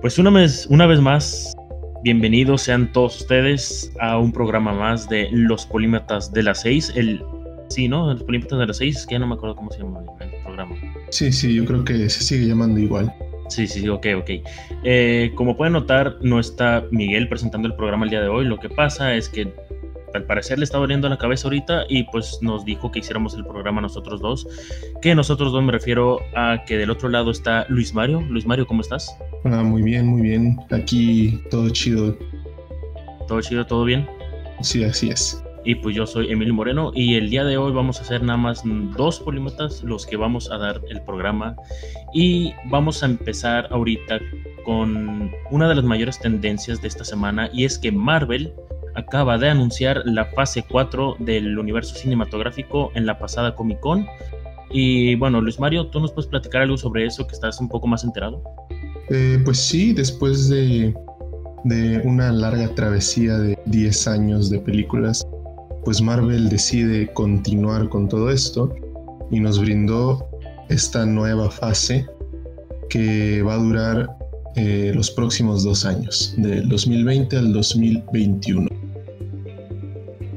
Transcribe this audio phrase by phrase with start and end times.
[0.00, 1.56] Pues una vez, una vez más,
[2.02, 6.92] bienvenidos sean todos ustedes a un programa más de Los Polímatas de las Seis.
[6.94, 7.22] El,
[7.68, 8.12] sí, ¿no?
[8.12, 10.76] Los Polímatas de las Seis, que ya no me acuerdo cómo se llama el programa.
[11.10, 13.12] Sí, sí, yo creo que se sigue llamando igual.
[13.48, 14.30] Sí, sí, ok, ok.
[14.84, 18.44] Eh, como pueden notar, no está Miguel presentando el programa el día de hoy.
[18.44, 19.52] Lo que pasa es que
[20.14, 23.44] al parecer le está doliendo la cabeza ahorita y pues nos dijo que hiciéramos el
[23.44, 24.46] programa nosotros dos.
[25.02, 28.20] Que nosotros dos me refiero a que del otro lado está Luis Mario.
[28.28, 29.16] Luis Mario, ¿cómo estás?
[29.44, 30.58] Ah, muy bien, muy bien.
[30.70, 32.16] Aquí todo chido.
[33.26, 34.06] ¿Todo chido, todo bien?
[34.62, 35.42] Sí, así es.
[35.64, 38.38] Y pues yo soy Emilio Moreno y el día de hoy vamos a hacer nada
[38.38, 38.62] más
[38.96, 41.56] dos polímatas los que vamos a dar el programa
[42.14, 44.18] y vamos a empezar ahorita
[44.64, 48.52] con una de las mayores tendencias de esta semana y es que Marvel
[48.98, 54.06] acaba de anunciar la fase 4 del universo cinematográfico en la pasada Comic Con.
[54.70, 57.86] Y bueno, Luis Mario, ¿tú nos puedes platicar algo sobre eso que estás un poco
[57.86, 58.42] más enterado?
[59.08, 60.94] Eh, pues sí, después de,
[61.64, 65.26] de una larga travesía de 10 años de películas,
[65.84, 68.74] pues Marvel decide continuar con todo esto
[69.30, 70.28] y nos brindó
[70.68, 72.06] esta nueva fase
[72.90, 74.18] que va a durar
[74.56, 78.77] eh, los próximos dos años, del 2020 al 2021.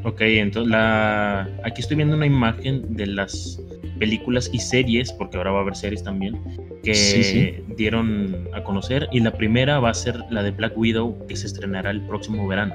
[0.03, 1.47] Ok, entonces la...
[1.63, 3.59] aquí estoy viendo una imagen de las
[3.99, 6.41] películas y series, porque ahora va a haber series también,
[6.83, 9.07] que dieron a conocer.
[9.11, 12.47] Y la primera va a ser la de Black Widow, que se estrenará el próximo
[12.47, 12.73] verano.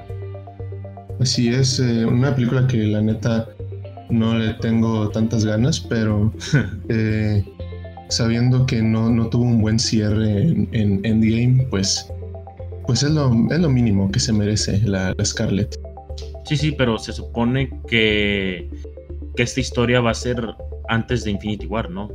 [1.19, 3.49] Así es, eh, una película que la neta
[4.09, 6.31] no le tengo tantas ganas, pero
[6.89, 7.43] eh,
[8.09, 12.09] sabiendo que no, no, tuvo un buen cierre en, Endgame, pues,
[12.85, 15.86] pues es, lo, es lo mínimo que se merece la, Scarlett.
[16.47, 18.69] Sí, sí, pero se supone que,
[19.35, 20.41] que esta historia va a ser
[20.87, 22.09] antes de Infinity War, ¿no?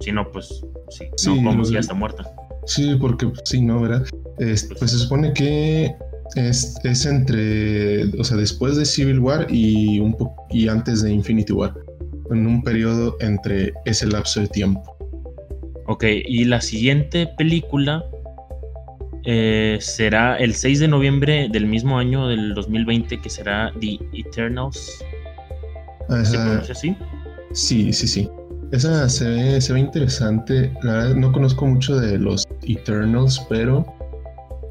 [0.00, 2.30] Si no, pues sí, no, como si ya está muerta.
[2.66, 3.80] Sí, porque sí, ¿no?
[3.80, 4.06] ¿Verdad?
[4.36, 5.94] pues, pues se supone que
[6.34, 10.14] es, es, entre, o sea, después de Civil War y, un
[10.50, 11.74] y antes de Infinity War,
[12.30, 14.82] en un periodo entre ese lapso de tiempo.
[15.86, 18.04] Ok, y la siguiente película
[19.30, 25.04] eh, será el 6 de noviembre del mismo año del 2020, que será The Eternals.
[26.24, 26.96] ¿Se pronuncia así?
[27.52, 28.30] Sí, sí, sí.
[28.72, 30.72] Esa se ve, se ve interesante.
[30.82, 33.84] La verdad, no conozco mucho de los Eternals, pero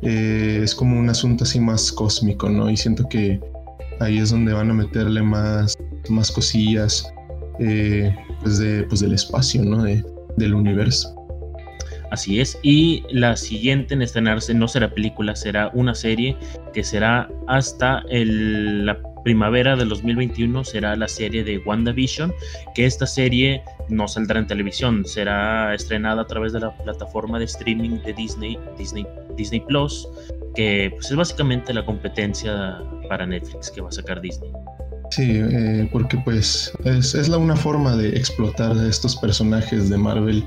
[0.01, 2.67] eh, es como un asunto así más cósmico, ¿no?
[2.67, 3.39] Y siento que
[3.99, 5.77] ahí es donde van a meterle más,
[6.09, 7.13] más cosillas
[7.59, 9.83] eh, pues, de, pues del espacio, ¿no?
[9.83, 11.16] del universo.
[12.11, 12.57] Así es.
[12.63, 16.37] Y la siguiente en estrenarse no será película, será una serie
[16.73, 18.97] que será hasta el, la
[19.27, 22.33] primavera del 2021 será la serie de WandaVision,
[22.73, 27.43] que esta serie no saldrá en televisión, será estrenada a través de la plataforma de
[27.43, 30.07] streaming de Disney, Disney, Disney Plus,
[30.55, 34.49] que pues, es básicamente la competencia para Netflix que va a sacar Disney.
[35.11, 39.97] Sí, eh, porque pues es, es la una forma de explotar a estos personajes de
[39.97, 40.41] Marvel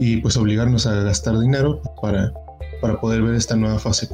[0.00, 2.32] y pues obligarnos a gastar dinero para,
[2.80, 4.08] para poder ver esta nueva fase.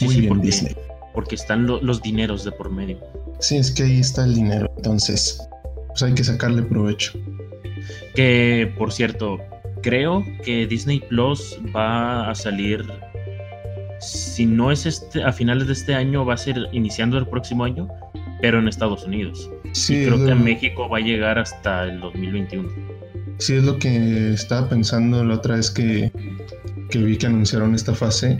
[0.00, 0.76] Muy bien, Disney
[1.14, 2.98] porque están los dineros de por medio.
[3.40, 5.46] Sí, es que ahí está el dinero, entonces
[5.88, 7.12] pues hay que sacarle provecho.
[8.14, 9.38] Que por cierto,
[9.82, 12.84] creo que Disney Plus va a salir,
[14.00, 17.64] si no es este, a finales de este año, va a ser iniciando el próximo
[17.64, 17.88] año,
[18.40, 19.50] pero en Estados Unidos.
[19.72, 22.68] Sí, y creo que a México va a llegar hasta el 2021.
[23.38, 26.12] Sí, es lo que estaba pensando la otra vez que,
[26.90, 28.38] que vi que anunciaron esta fase,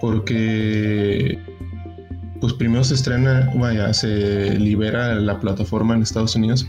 [0.00, 1.38] porque
[2.40, 6.66] pues primero se estrena, vaya, se libera la plataforma en Estados Unidos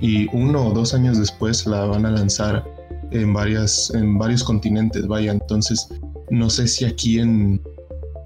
[0.00, 2.64] y uno o dos años después la van a lanzar
[3.10, 5.88] en, varias, en varios continentes, vaya, entonces
[6.30, 7.60] no sé si aquí en,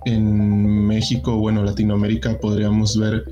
[0.04, 3.24] en México, bueno, Latinoamérica podríamos ver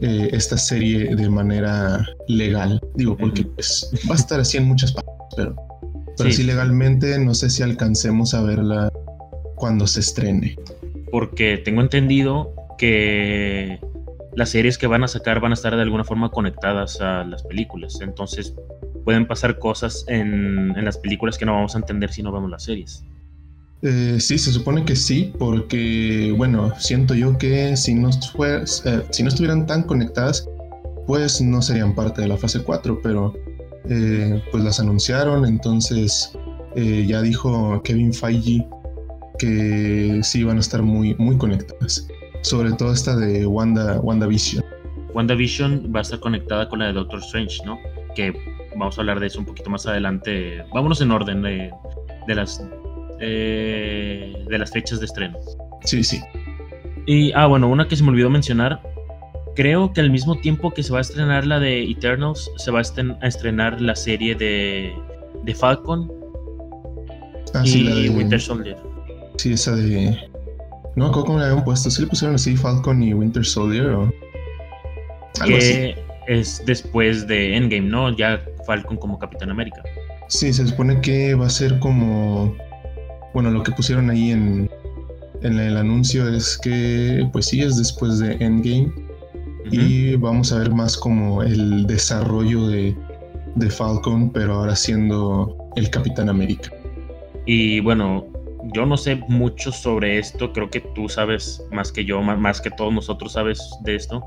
[0.00, 4.92] eh, esta serie de manera legal, digo, porque pues va a estar así en muchas
[4.92, 5.56] partes, pero,
[6.16, 8.90] pero sí legalmente no sé si alcancemos a verla
[9.56, 10.56] cuando se estrene.
[11.10, 13.78] Porque tengo entendido que
[14.34, 17.42] las series que van a sacar van a estar de alguna forma conectadas a las
[17.42, 18.00] películas.
[18.00, 18.54] Entonces
[19.04, 22.64] pueden pasar cosas en, las películas que no vamos a entender si no vemos las
[22.64, 23.04] series.
[23.82, 29.02] Eh, sí, se supone que sí, porque bueno, siento yo que si no, fue, eh,
[29.10, 30.48] si no estuvieran tan conectadas,
[31.06, 33.34] pues no serían parte de la fase 4, pero
[33.88, 36.32] eh, pues las anunciaron, entonces
[36.76, 38.64] ya dijo Kevin Feige
[39.40, 42.06] que sí van a estar muy, muy conectadas
[42.42, 44.64] sobre todo esta de Wanda, WandaVision.
[45.14, 47.78] WandaVision va a estar conectada con la de Doctor Strange, ¿no?
[48.14, 48.32] Que
[48.76, 50.64] vamos a hablar de eso un poquito más adelante.
[50.72, 51.70] Vámonos en orden de,
[52.28, 52.64] las
[53.20, 55.38] eh, de las fechas de estreno.
[55.84, 56.20] Sí, sí.
[57.06, 58.82] Y, ah, bueno, una que se me olvidó mencionar.
[59.56, 62.78] Creo que al mismo tiempo que se va a estrenar la de Eternals, se va
[62.80, 64.94] a estrenar la serie de,
[65.42, 66.10] de Falcon
[67.54, 68.76] ah, y sí, la de, Winter Soldier.
[69.36, 70.16] Sí, esa de.
[70.96, 71.90] No, ¿cómo le habían puesto?
[71.90, 74.12] ¿Sí le pusieron así Falcon y Winter Soldier o.?
[75.40, 75.96] Algo que
[76.26, 78.14] es después de Endgame, ¿no?
[78.16, 79.82] Ya Falcon como Capitán América.
[80.28, 82.56] Sí, se supone que va a ser como.
[83.34, 84.70] Bueno, lo que pusieron ahí en,
[85.42, 88.92] en el anuncio es que, pues sí, es después de Endgame.
[89.70, 92.96] Y vamos a ver más como el desarrollo de,
[93.54, 96.72] de Falcon, pero ahora siendo el Capitán América.
[97.46, 98.26] Y bueno,
[98.74, 102.70] yo no sé mucho sobre esto, creo que tú sabes más que yo, más, que
[102.70, 104.22] todos nosotros sabes de esto,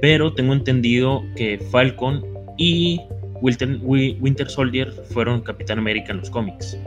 [0.00, 2.24] pero tengo entendido que Falcon
[2.56, 3.00] y
[3.40, 6.78] Winter, Winter Soldier fueron Capitán América en los cómics.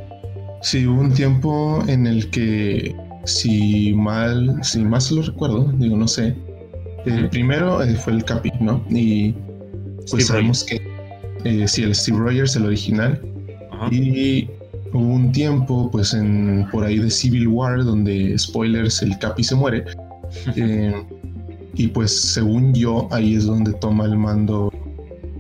[0.62, 2.96] Sí, hubo un tiempo en el que,
[3.26, 6.36] si mal, si más lo recuerdo, digo, no sé,
[7.06, 8.84] eh, primero eh, fue el Capi, ¿no?
[8.90, 9.34] Y
[10.10, 10.82] pues sabemos que
[11.46, 13.22] eh, sí, el Steve Rogers, el original,
[13.92, 14.50] y
[14.92, 19.56] hubo un tiempo, pues en por ahí de Civil War, donde spoilers, el Capi se
[19.56, 19.86] muere.
[20.56, 20.94] Eh,
[21.74, 24.72] y pues según yo, ahí es donde toma el mando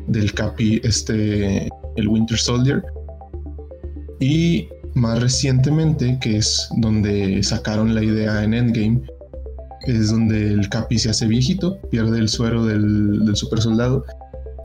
[0.07, 2.81] del Capi, este, el Winter Soldier.
[4.19, 4.67] Y
[4.99, 9.01] más recientemente, que es donde sacaron la idea en Endgame,
[9.87, 14.05] es donde el Capi se hace viejito, pierde el suero del, del super soldado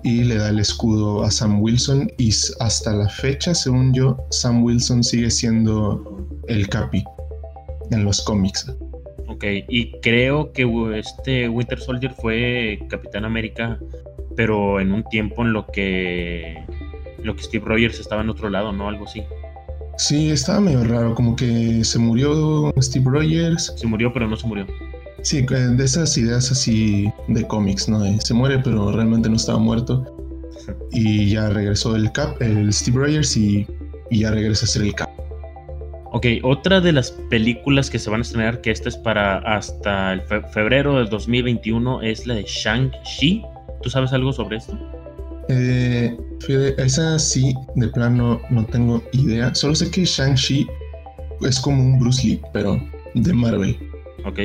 [0.02, 4.62] y le da el escudo a Sam Wilson y hasta la fecha, según yo, Sam
[4.62, 7.02] Wilson sigue siendo el Capi
[7.90, 8.70] en los cómics.
[9.28, 10.64] Ok, y creo que
[10.98, 13.78] este Winter Soldier fue Capitán América,
[14.36, 16.62] pero en un tiempo en lo que
[17.22, 18.88] lo que Steve Rogers estaba en otro lado, ¿no?
[18.88, 19.22] Algo así.
[19.96, 23.72] Sí, estaba medio raro, como que se murió Steve Rogers.
[23.76, 24.66] Se murió, pero no se murió.
[25.22, 28.04] Sí, de esas ideas así de cómics, ¿no?
[28.20, 30.04] se muere, pero realmente no estaba muerto.
[30.92, 33.66] Y ya regresó el Cap, el Steve Rogers, y,
[34.10, 35.08] ya regresa a ser el Cap.
[36.12, 40.12] Ok, otra de las películas que se van a estrenar, que esta es para hasta
[40.12, 43.42] el febrero del 2021, es la de Shang-Chi.
[43.82, 44.78] ¿Tú sabes algo sobre esto?
[45.48, 46.16] Eh,
[46.78, 49.54] esa sí, de plano no tengo idea.
[49.54, 50.66] Solo sé que Shang-Chi
[51.42, 52.80] es como un Bruce Lee, pero
[53.14, 53.76] de Marvel.
[54.24, 54.40] Ok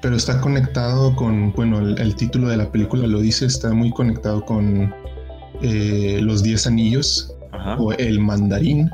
[0.00, 4.44] pero está conectado con, bueno, el, título de la película lo dice, está muy conectado
[4.44, 4.94] con
[5.62, 7.34] eh, los Diez Anillos
[7.78, 8.90] o el Mandarín.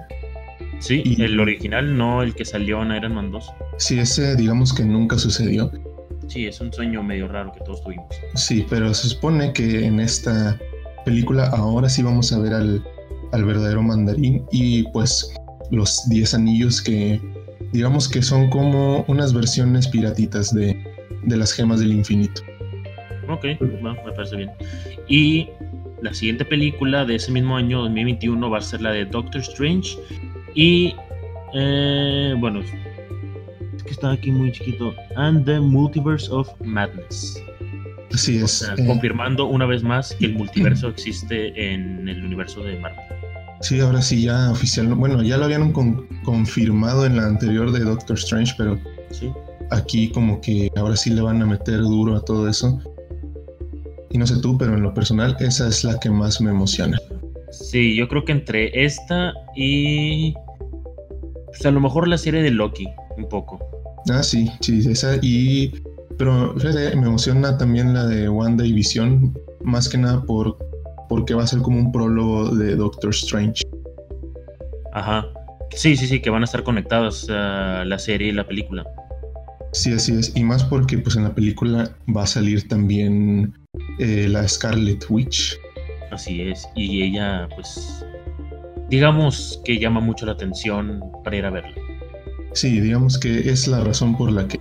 [0.78, 3.52] Sí, y, el original, no el que salió en Iron Man 2.
[3.78, 5.70] Sí, ese digamos que nunca sucedió.
[6.26, 8.06] Sí, es un sueño medio raro que todos tuvimos.
[8.34, 10.58] Sí, pero se supone que en esta
[11.06, 12.84] película ahora sí vamos a ver al,
[13.32, 15.32] al verdadero mandarín y pues
[15.70, 17.20] los Diez Anillos que
[17.72, 20.76] digamos que son como unas versiones piratitas de,
[21.22, 22.42] de las gemas del infinito.
[23.28, 24.50] Ok, me parece bien.
[25.08, 25.48] Y
[26.02, 29.98] la siguiente película de ese mismo año, 2021, va a ser la de Doctor Strange.
[30.54, 30.94] Y,
[31.54, 32.60] eh, bueno,
[33.84, 34.94] que está aquí muy chiquito.
[35.16, 37.42] And the Multiverse of Madness.
[38.12, 38.62] Así es.
[38.62, 38.86] Eh.
[38.86, 43.04] confirmando una vez más que el multiverso existe en el universo de Marvel.
[43.60, 44.86] Sí, ahora sí, ya oficial.
[44.94, 48.78] Bueno, ya lo habían confirmado en la anterior de Doctor Strange, pero
[49.10, 49.30] sí
[49.70, 52.80] aquí como que ahora sí le van a meter duro a todo eso.
[54.10, 56.98] Y no sé tú, pero en lo personal esa es la que más me emociona.
[57.50, 60.34] Sí, yo creo que entre esta y
[61.46, 63.58] pues a lo mejor la serie de Loki, un poco.
[64.08, 65.72] Ah, sí, sí, esa y
[66.18, 70.58] pero fíjate, me emociona también la de Wanda y Visión, más que nada por
[71.08, 73.62] porque va a ser como un prólogo de Doctor Strange.
[74.92, 75.26] Ajá.
[75.70, 78.84] Sí, sí, sí, que van a estar conectados a la serie y la película.
[79.72, 80.34] Sí, así es.
[80.34, 83.54] Y más porque pues en la película va a salir también
[83.98, 85.58] eh, la Scarlet Witch.
[86.10, 86.66] Así es.
[86.74, 88.04] Y ella pues
[88.88, 91.74] digamos que llama mucho la atención para ir a verla.
[92.52, 94.58] Sí, digamos que es la razón por la que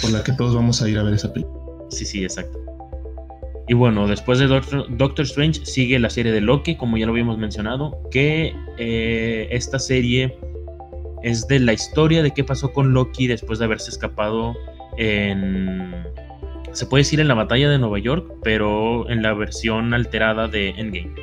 [0.00, 1.62] por la que todos vamos a ir a ver esa película.
[1.90, 2.58] Sí, sí, exacto.
[3.68, 7.38] Y bueno, después de Doctor, Strange sigue la serie de Loki, como ya lo habíamos
[7.38, 10.36] mencionado, que eh, esta serie
[11.22, 14.56] es de la historia de qué pasó con Loki después de haberse escapado
[14.98, 15.94] en...
[16.72, 20.70] Se puede decir en la batalla de Nueva York, pero en la versión alterada de
[20.70, 21.14] Endgame.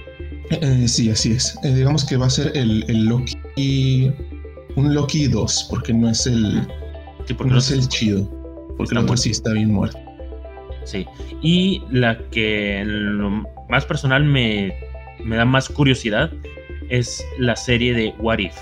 [0.52, 1.58] Eh, sí, así es.
[1.64, 4.12] Eh, digamos que va a ser el, Loki...
[4.76, 6.68] Un Loki 2, porque no es el...
[7.46, 8.39] no, es el chido.
[8.80, 10.00] Porque otro sí está bien muerto.
[10.86, 11.06] Sí.
[11.44, 14.74] Y la que en lo más personal me
[15.24, 16.32] me da más curiosidad
[16.90, 18.56] es la serie de What If.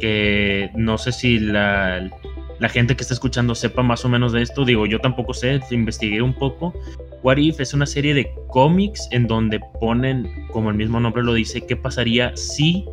[0.00, 2.10] Que no sé si la,
[2.58, 4.64] la gente que está escuchando sepa más o menos de esto.
[4.64, 6.74] Digo, yo tampoco sé, investigué un poco.
[7.22, 11.34] What If es una serie de cómics en donde ponen, como el mismo nombre lo
[11.34, 12.84] dice, qué pasaría si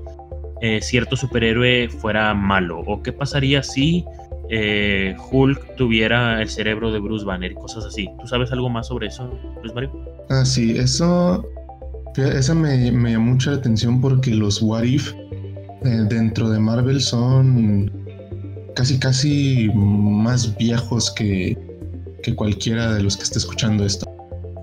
[0.61, 4.05] eh, cierto superhéroe fuera malo o qué pasaría si
[4.53, 8.09] eh, Hulk tuviera el cerebro de Bruce Banner y cosas así.
[8.19, 9.31] ¿Tú sabes algo más sobre eso,
[9.61, 9.91] Luis Mario?
[10.29, 11.45] Ah, sí, eso,
[12.17, 16.99] esa me, me llamó mucha la atención porque los What If eh, dentro de Marvel
[16.99, 17.89] son
[18.75, 21.57] casi casi más viejos que,
[22.21, 24.05] que cualquiera de los que esté escuchando esto.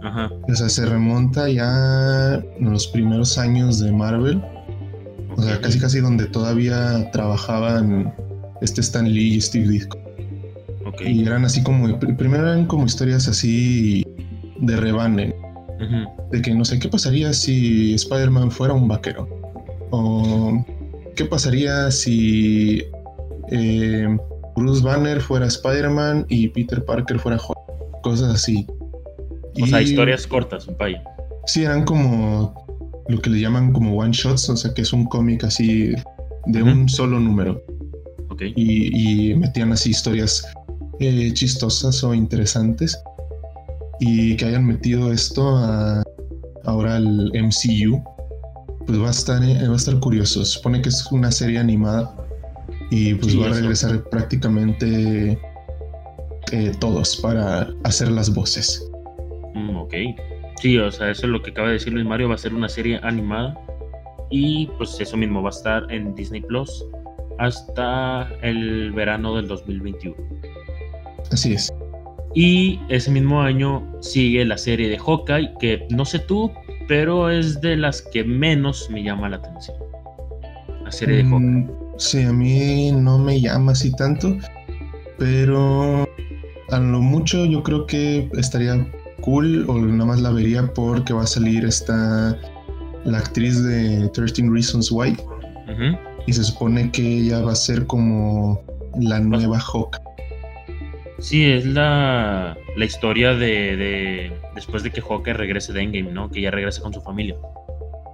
[0.02, 0.30] Ajá.
[0.49, 4.42] O sea, se remonta ya en los primeros años de Marvel.
[5.35, 8.12] O sea, casi casi donde todavía trabajaban
[8.61, 9.87] este Stan Lee y Steve.
[10.87, 11.03] Ok.
[11.07, 14.05] Y eran así como, primero eran como historias así
[14.61, 15.35] de rebane,
[16.31, 19.29] de que no sé qué pasaría si Spider-Man fuera un vaquero.
[19.91, 20.65] O
[21.17, 22.83] qué pasaría si
[23.50, 24.17] eh,
[24.57, 28.03] Bruce Banner fuera Spider-Man y Peter Parker fuera Hulk.
[28.03, 28.67] Cosas así.
[29.61, 31.03] O sea, historias cortas, vaya.
[31.47, 32.67] Sí, eran como
[33.09, 35.93] lo que le llaman como one shots, o sea que es un cómic así
[36.47, 37.62] de un solo número.
[38.40, 40.47] Y, y metían así historias
[41.00, 42.99] eh, chistosas o interesantes
[44.00, 46.02] y que hayan metido esto a,
[46.64, 48.02] ahora al MCU
[48.87, 51.59] pues va a estar eh, va a estar curioso Se supone que es una serie
[51.59, 52.14] animada
[52.90, 53.61] y pues Sí, va a eso.
[53.61, 55.38] regresar prácticamente
[56.52, 58.85] eh, todos para hacer las voces
[59.54, 59.95] Mm, ok.
[60.61, 62.28] Sí, o sea, eso es lo que acaba de decir Luis Mario.
[62.28, 63.59] Va a ser una serie animada.
[64.30, 66.85] Y pues eso mismo va a estar en Disney Plus
[67.38, 70.16] hasta el verano del 2021.
[71.33, 71.73] así es
[72.35, 76.52] Y ese mismo año sigue la serie de Hawkeye, que no sé tú,
[76.87, 79.76] pero es de las que menos me llama la atención.
[80.85, 81.38] La serie de Hawkeye.
[81.38, 84.37] Mm, sí a mí no me llama así tanto
[85.18, 86.09] pero
[86.71, 88.87] a lo mucho yo creo que estaría
[89.21, 92.38] cool o nada más la vería porque va a salir esta
[93.04, 95.16] la actriz de 13 Reasons Why
[95.68, 95.99] Ujú.
[96.28, 98.62] Y se supone que ella va a ser como
[99.00, 99.99] la nueva Hawk.
[101.20, 106.28] Sí, es la, la historia de, de después de que Hawkeye regrese de Endgame, ¿no?
[106.30, 107.35] Que ya regrese con su familia.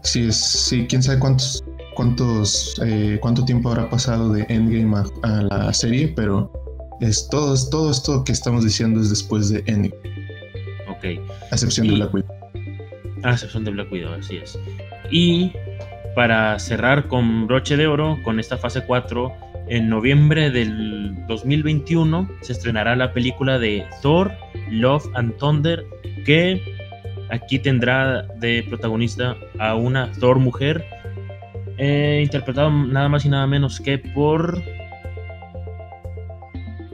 [0.04, 1.64] Sí, es, sí, quién sabe cuántos
[1.96, 6.52] cuántos eh, cuánto tiempo habrá pasado de Endgame a, a la serie, pero
[7.00, 9.92] es todo, es todo esto que estamos diciendo es después de Endgame,
[10.88, 11.04] Ok.
[11.50, 12.30] a excepción de Black Widow.
[13.24, 14.56] A excepción de Black Widow, así es.
[15.10, 15.52] Y
[16.14, 19.32] para cerrar con broche de oro, con esta fase 4,
[19.68, 24.32] en noviembre del 2021 se estrenará la película de Thor,
[24.70, 25.84] Love and Thunder,
[26.24, 26.60] que
[27.30, 30.84] aquí tendrá de protagonista a una Thor mujer,
[31.78, 34.62] eh, interpretado nada más y nada menos que por...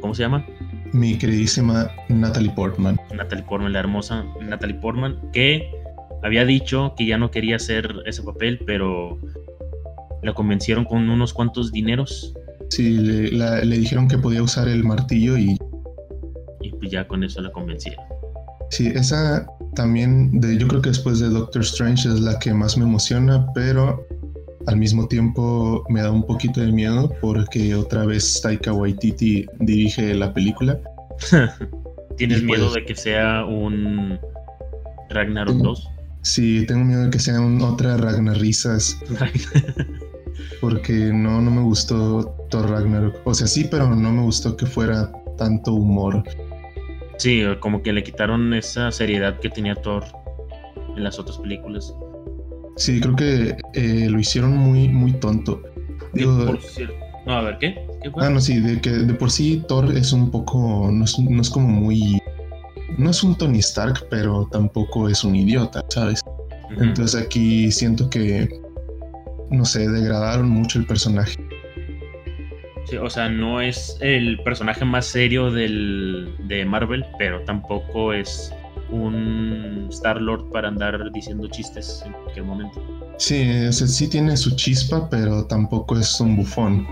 [0.00, 0.46] ¿Cómo se llama?
[0.92, 2.98] Mi queridísima Natalie Portman.
[3.14, 5.79] Natalie Portman, la hermosa Natalie Portman, que
[6.22, 9.18] había dicho que ya no quería hacer ese papel, pero
[10.22, 12.34] la convencieron con unos cuantos dineros
[12.68, 15.56] Sí, le, la- le dijeron que podía usar el martillo y
[16.62, 18.04] y pues ya con eso la convencieron.
[18.70, 22.76] sí, esa también, de, yo creo que después de Doctor Strange es la que más
[22.76, 24.04] me emociona, pero
[24.66, 30.12] al mismo tiempo me da un poquito de miedo porque otra vez Taika Waititi dirige
[30.14, 30.78] la película.
[32.18, 34.18] ¿Tienes Y miedo pues- de que sea un
[35.08, 35.62] Ragnarok Mm.
[35.62, 35.88] 2?
[36.22, 38.98] Sí, tengo miedo de que sea un- otra Ragnarrisas
[40.60, 43.16] porque no, no me gustó Thor Ragnarok.
[43.26, 46.22] O sea, sí, pero no me gustó que fuera tanto humor.
[47.18, 50.04] sí, como que le quitaron esa seriedad que tenía Thor
[50.96, 51.92] en las otras películas.
[52.76, 55.62] Sí, creo que eh, lo hicieron muy, muy tonto.
[56.12, 56.94] Digo, por cierto-
[57.26, 57.86] No, a ver, ¿qué?
[58.02, 58.24] ¿Qué fue?
[58.26, 61.40] Ah, no, sí, de que de por sí Thor es un poco, no es, no
[61.42, 62.20] es como muy,
[62.98, 66.22] no es un Tony Stark, pero tampoco es un idiota, ¿sabes?
[66.78, 68.48] Entonces aquí siento que,
[69.50, 71.36] no sé, degradaron mucho el personaje.
[72.84, 78.52] Sí, o sea, no es el personaje más serio del, de Marvel, pero tampoco es
[78.90, 82.82] un Star Lord para andar diciendo chistes en cualquier momento.
[83.18, 86.86] Sí, o sea, sí tiene su chispa, pero tampoco es un bufón.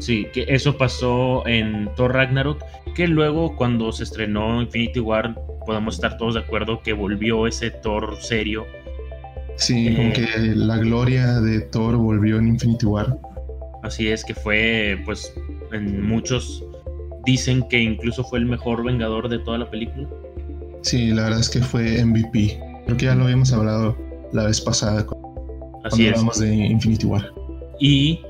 [0.00, 2.64] Sí, que eso pasó en Thor Ragnarok,
[2.94, 5.34] que luego cuando se estrenó Infinity War
[5.66, 8.66] podemos estar todos de acuerdo que volvió ese Thor serio.
[9.56, 10.12] Sí, como Eh.
[10.12, 13.16] que la gloria de Thor volvió en Infinity War.
[13.82, 15.32] Así es que fue, pues,
[15.72, 16.64] en muchos
[17.26, 20.08] dicen que incluso fue el mejor vengador de toda la película.
[20.82, 22.58] Sí, la verdad es que fue MVP.
[22.86, 23.96] Creo que ya lo habíamos hablado
[24.32, 25.06] la vez pasada
[25.84, 26.12] Así es.
[26.14, 27.30] hablamos de Infinity War.
[27.78, 28.20] Y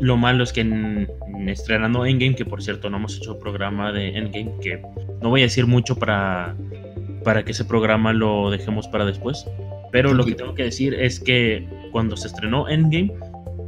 [0.00, 3.92] lo malo es que en, en estrenando Endgame, que por cierto no hemos hecho programa
[3.92, 4.82] de Endgame, que
[5.22, 6.56] no voy a decir mucho para,
[7.24, 9.46] para que ese programa lo dejemos para después.
[9.92, 13.12] Pero lo que tengo que decir es que cuando se estrenó Endgame,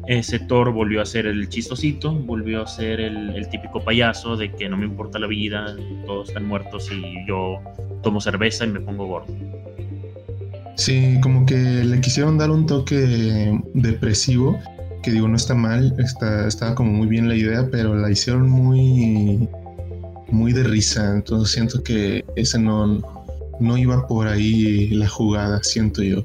[0.07, 4.69] ese Thor volvió a ser el chistosito, volvió a ser el típico payaso de que
[4.69, 7.59] no me importa la vida, todos están muertos y yo
[8.03, 9.33] tomo cerveza y me pongo gordo.
[10.77, 14.59] Sí, como que le quisieron dar un toque depresivo,
[15.03, 18.49] que digo, no está mal, está, estaba como muy bien la idea, pero la hicieron
[18.49, 19.49] muy,
[20.31, 23.01] muy de risa, entonces siento que ese no,
[23.61, 26.25] no iba por ahí la jugada, siento yo.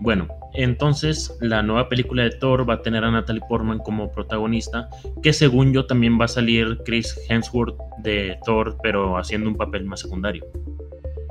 [0.00, 4.88] Bueno, entonces la nueva película de Thor va a tener a Natalie Portman como protagonista,
[5.22, 9.84] que según yo también va a salir Chris Hemsworth de Thor, pero haciendo un papel
[9.84, 10.44] más secundario.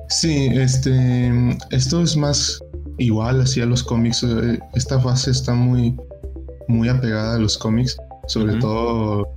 [0.10, 1.30] Sí, este,
[1.72, 2.63] esto es más
[2.98, 4.24] igual así a los cómics.
[4.24, 5.96] eh, Esta fase está muy,
[6.67, 7.97] muy apegada a los cómics,
[8.27, 9.27] sobre todo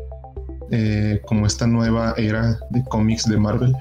[0.71, 3.75] eh, como esta nueva era de cómics de Marvel.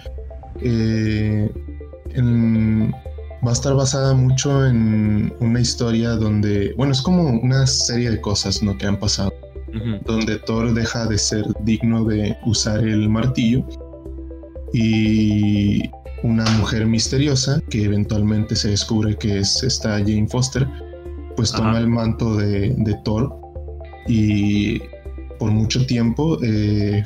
[0.62, 1.50] Eh,
[2.12, 2.92] en-
[3.46, 8.20] va a estar basada mucho en una historia donde, bueno, es como una serie de
[8.20, 8.78] cosas ¿no?
[8.78, 9.32] que han pasado
[10.06, 13.64] donde Thor deja de ser digno de usar el martillo
[14.74, 15.90] y
[16.24, 20.68] una mujer misteriosa que eventualmente se descubre que es esta Jane Foster,
[21.36, 21.80] pues toma Ajá.
[21.80, 23.39] el manto de, de Thor
[24.10, 24.82] y
[25.38, 27.04] por mucho tiempo, eh,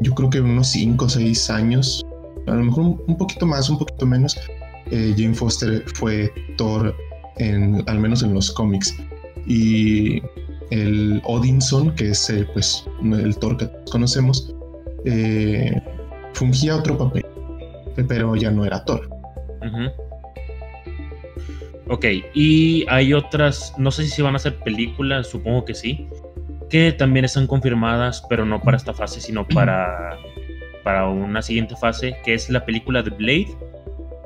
[0.00, 2.04] yo creo que unos 5 o 6 años,
[2.46, 4.36] a lo mejor un, poquito más, un poquito menos,
[4.90, 6.96] eh, Jane Foster fue Thor
[7.36, 8.96] en, al menos en los cómics.
[9.46, 10.22] Y
[10.70, 14.54] el Odinson, que es eh, pues el Thor que conocemos,
[15.04, 15.78] eh,
[16.32, 17.26] fungía otro papel,
[18.08, 19.08] pero ya no era Thor.
[19.60, 19.90] ujú.
[21.92, 26.08] Ok, y hay otras, no sé si van a hacer películas, supongo que sí,
[26.70, 30.16] que también están confirmadas, pero no para esta fase, sino para,
[30.84, 33.48] para una siguiente fase, que es la película de Blade,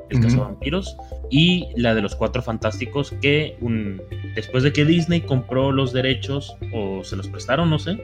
[0.09, 0.27] El Ujú.
[0.27, 0.95] cazavampiros,
[1.31, 3.99] y la de los Cuatro Fantásticos, que un-
[4.35, 7.97] después de que Disney compró los derechos, o se los prestaron, no sé,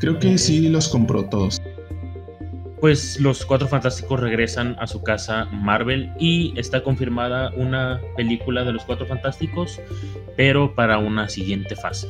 [0.00, 1.62] Creo que sí los compró todos.
[2.80, 8.72] pues los Cuatro Fantásticos regresan a su casa Marvel y está confirmada una película de
[8.72, 9.80] los Cuatro Fantásticos,
[10.36, 12.08] pero para una siguiente fase.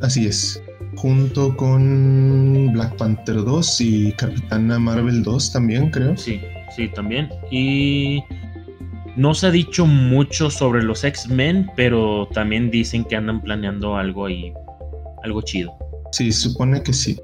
[0.00, 0.62] Así es.
[0.96, 6.16] Junto con Black Panther 2 y Capitana Marvel 2 también, creo.
[6.16, 6.40] Sí,
[6.74, 7.28] sí, también.
[7.50, 8.22] Y
[9.16, 14.26] no se ha dicho mucho sobre los X-Men, pero también dicen que andan planeando algo
[14.26, 14.52] ahí,
[15.22, 15.76] algo chido.
[16.12, 17.20] Sí, supone que sí.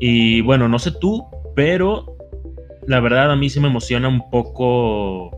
[0.00, 2.16] Y bueno, no sé tú, pero
[2.86, 5.30] la verdad a mí sí me emociona un poco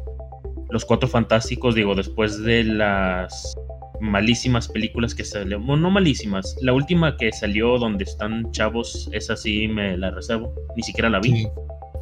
[0.71, 3.57] los Cuatro Fantásticos, digo, después de las
[4.01, 9.37] malísimas películas que salieron, bueno, no malísimas, la última que salió donde están chavos, esa
[9.37, 11.33] sí me la reservo, ni siquiera la vi.
[11.33, 11.49] Sí.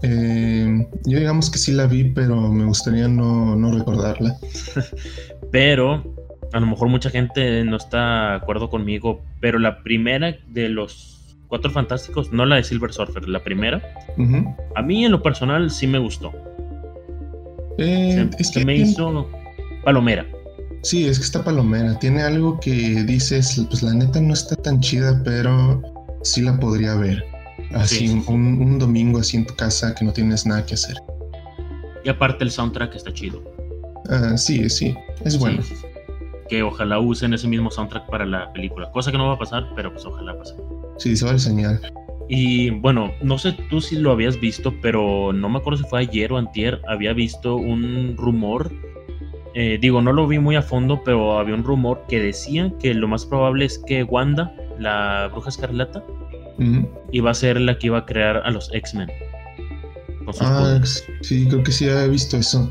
[0.02, 4.36] Eh, yo digamos que sí la vi, pero me gustaría no, no recordarla.
[5.50, 6.14] pero
[6.52, 11.16] a lo mejor mucha gente no está de acuerdo conmigo, pero la primera de los
[11.48, 13.80] Cuatro Fantásticos, no la de Silver Surfer, la primera,
[14.74, 16.32] a mí en lo personal sí me gustó.
[17.78, 19.28] Eh, Se, es se que me hizo
[19.84, 20.26] palomera.
[20.82, 21.98] Sí, es que está palomera.
[21.98, 25.82] Tiene algo que dices, pues la neta no está tan chida, pero
[26.22, 27.24] sí la podría ver.
[27.72, 28.32] Así, Sí, sí, sí.
[28.32, 30.96] Un, un domingo así en tu casa que no tienes nada que hacer.
[32.04, 33.42] Y aparte el soundtrack está chido.
[34.08, 35.62] Ah, sí, sí, es bueno.
[35.62, 35.74] Sí.
[36.48, 38.90] Que ojalá usen ese mismo soundtrack para la película.
[38.92, 40.54] Cosa que no va a pasar, pero pues ojalá pase.
[40.98, 41.80] Sí, se vale señal.
[42.28, 46.00] Y bueno, no sé tú si lo habías visto, pero no me acuerdo si fue
[46.00, 46.80] ayer o antier.
[46.88, 48.72] Había visto un rumor.
[49.58, 52.92] Eh, digo, no lo vi muy a fondo, pero había un rumor que decía que
[52.92, 56.04] lo más probable es que Wanda, la bruja escarlata,
[57.10, 59.08] iba a ser la que iba a crear a los X-Men.
[60.40, 61.02] Ah, poderes.
[61.22, 62.70] sí, creo que sí había visto eso.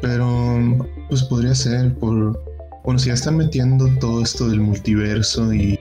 [0.00, 2.42] Pero, pues podría ser por.
[2.82, 5.78] Bueno, si ya están metiendo todo esto del multiverso y,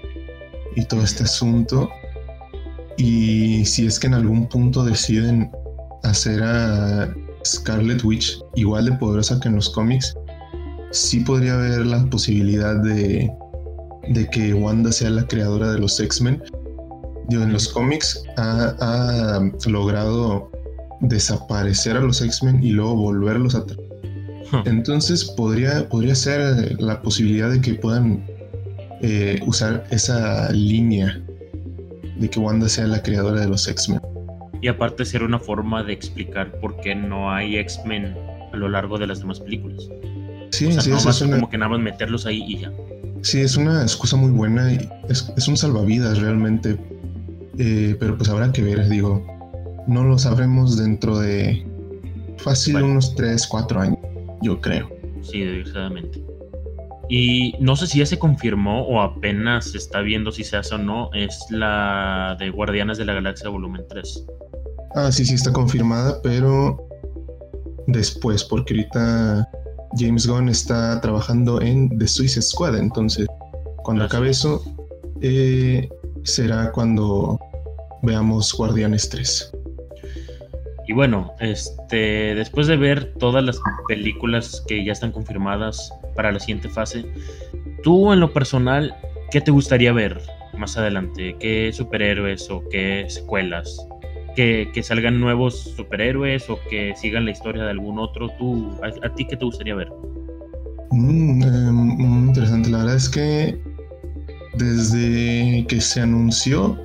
[0.76, 1.90] y todo este asunto.
[2.98, 5.50] Y si es que en algún punto deciden
[6.04, 10.14] hacer a Scarlet Witch igual de poderosa que en los cómics,
[10.92, 13.32] sí podría haber la posibilidad de,
[14.10, 16.42] de que Wanda sea la creadora de los X-Men.
[17.30, 20.52] En los cómics ha, ha logrado
[21.00, 23.90] desaparecer a los X-Men y luego volverlos a traer.
[24.52, 24.58] Huh.
[24.66, 28.26] Entonces podría, podría ser la posibilidad de que puedan
[29.02, 31.22] eh, usar esa línea
[32.20, 34.02] de que Wanda sea la creadora de los X-Men.
[34.62, 38.14] Y aparte ser una forma de explicar por qué no hay X-Men
[38.52, 39.88] a lo largo de las demás películas.
[40.70, 42.72] Sí, sí, es como que nada más meterlos ahí y ya.
[43.22, 46.78] Sí, es una excusa muy buena y es, es un salvavidas realmente.
[47.58, 49.26] Eh, pero pues habrá que ver, digo,
[49.88, 51.66] no lo sabremos dentro de
[52.38, 53.98] fácil unos 3, 4 años,
[54.42, 54.90] yo creo.
[55.24, 56.24] Sí, desgraciadamente.
[57.10, 60.76] Y no sé si ya se confirmó o apenas se está viendo si se hace
[60.76, 64.26] o no, es la de Guardianes de la Galaxia Volumen 3.
[64.96, 66.88] Ah, sí, sí está confirmada, pero
[67.88, 69.50] después, porque ahorita
[69.98, 73.28] James Gunn está trabajando en The Suicide Squad, entonces
[73.84, 74.64] cuando acabe eso,
[75.22, 75.90] eh,
[76.24, 77.40] será cuando
[78.04, 79.52] veamos Guardianes 3.
[80.88, 86.40] Y bueno, este, después de ver todas las películas que ya están confirmadas para la
[86.40, 87.06] siguiente fase,
[87.84, 88.96] tú en lo personal,
[89.32, 90.22] ¿qué te gustaría ver
[90.58, 91.36] más adelante?
[91.40, 93.88] ¿Qué superhéroes o qué secuelas?
[94.36, 98.30] ¿Que, salgan nuevos superhéroes o que sigan la historia de algún otro?
[98.38, 99.90] ¿Tú, a, ti qué te gustaría ver?
[100.92, 103.60] Mm, em, muy interesante, la verdad es que
[104.58, 106.78] desde que se anunció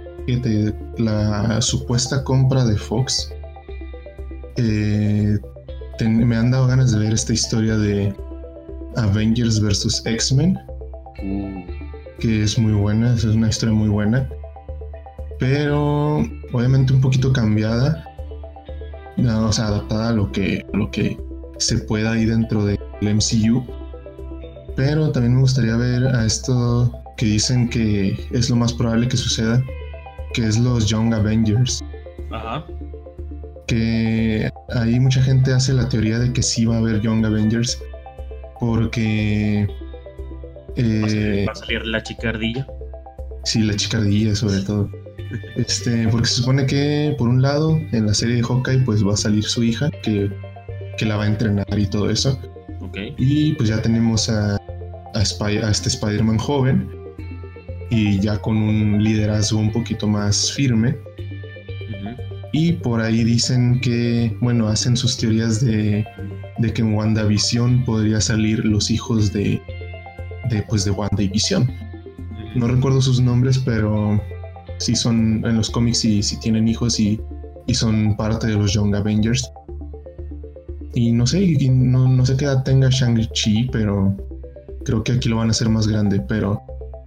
[0.98, 3.32] la supuesta compra de Fox,
[4.56, 5.38] eh,
[6.04, 8.14] me han dado ganas de ver esta historia de
[8.96, 10.02] Avengers vs.
[10.04, 10.58] X-Men,
[11.22, 11.64] uh.
[12.18, 14.28] que es muy buena, es una historia muy buena,
[15.38, 16.18] pero
[16.52, 18.04] obviamente un poquito cambiada,
[19.18, 21.16] o sea, adaptada a lo que, lo que
[21.58, 23.64] se pueda ahí dentro del MCU.
[24.76, 29.16] Pero también me gustaría ver a esto que dicen que es lo más probable que
[29.16, 29.62] suceda,
[30.34, 31.82] que es los Young Avengers.
[32.30, 32.64] Ajá
[33.66, 37.82] que ahí mucha gente hace la teoría de que sí va a haber Young Avengers
[38.60, 39.68] porque
[40.76, 42.66] eh, va a salir la chicardilla
[43.44, 44.88] sí la chicardilla sobre todo
[45.56, 49.14] este porque se supone que por un lado en la serie de Hawkeye pues va
[49.14, 50.30] a salir su hija que,
[50.98, 52.38] que la va a entrenar y todo eso
[52.80, 53.14] okay.
[53.18, 54.58] y pues ya tenemos a, a,
[55.18, 56.88] a este Spider-Man joven
[57.90, 60.96] y ya con un liderazgo un poquito más firme
[62.58, 66.06] y por ahí dicen que, bueno, hacen sus teorías de,
[66.56, 69.60] de que en WandaVision podría salir los hijos de,
[70.48, 71.70] de, pues, de WandaVision.
[72.54, 74.18] No recuerdo sus nombres, pero
[74.78, 77.20] sí son en los cómics y sí tienen hijos y,
[77.66, 79.50] y, son parte de los Young Avengers.
[80.94, 84.16] Y no sé, no, no sé qué edad tenga Shang-Chi, pero
[84.84, 86.62] creo que aquí lo van a hacer más grande, pero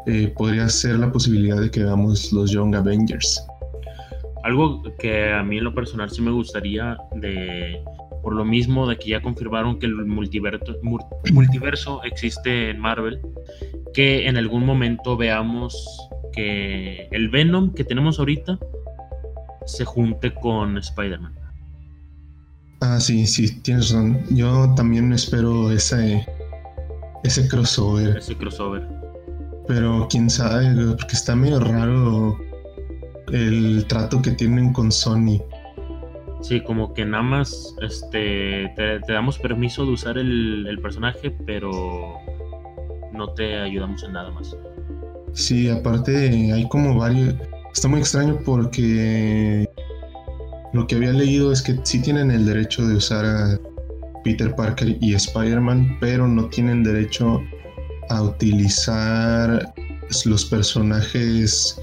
[0.05, 3.45] eh, podría ser la posibilidad de que veamos los Young Avengers.
[4.43, 7.81] Algo que a mí en lo personal sí me gustaría de
[8.21, 10.75] por lo mismo de que ya confirmaron que el multiverso,
[11.31, 13.19] multiverso existe en Marvel,
[13.93, 18.59] que en algún momento veamos que el Venom que tenemos ahorita
[19.65, 21.33] se junte con Spider-Man.
[22.81, 24.23] Ah, sí, sí, tienes razón.
[24.29, 26.25] Yo también espero ese,
[27.23, 28.17] ese crossover.
[28.17, 28.87] Ese crossover.
[29.67, 32.37] Pero quién sabe, porque está medio raro
[33.31, 35.41] el trato que tienen con Sony.
[36.41, 42.13] Sí, como que nada más este, te, damos permiso de usar el, personaje, pero
[43.11, 44.55] no te ayudamos en nada más.
[45.33, 47.35] Sí, aparte hay como varios...
[47.73, 49.69] Está muy extraño porque
[50.73, 53.59] lo que había leído es que sí tienen el derecho de usar a
[54.23, 57.41] Peter Parker y Spider-Man, pero no tienen derecho
[58.09, 59.73] a utilizar
[60.25, 61.79] los personajes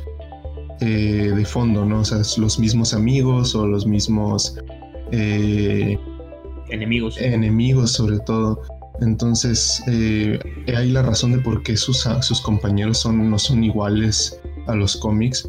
[0.81, 2.01] eh, de fondo, ¿no?
[2.01, 4.57] O sea, los mismos amigos o los mismos
[5.13, 5.99] eh,
[6.69, 7.19] enemigos.
[7.21, 8.61] Enemigos, sobre todo.
[9.01, 10.39] Entonces, eh,
[10.75, 14.97] hay la razón de por qué sus, sus compañeros son, no son iguales a los
[14.97, 15.49] cómics.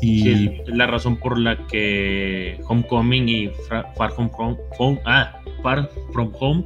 [0.00, 4.30] Y la razón por la que Homecoming y Far From
[4.78, 6.64] Home, ah, Far From Home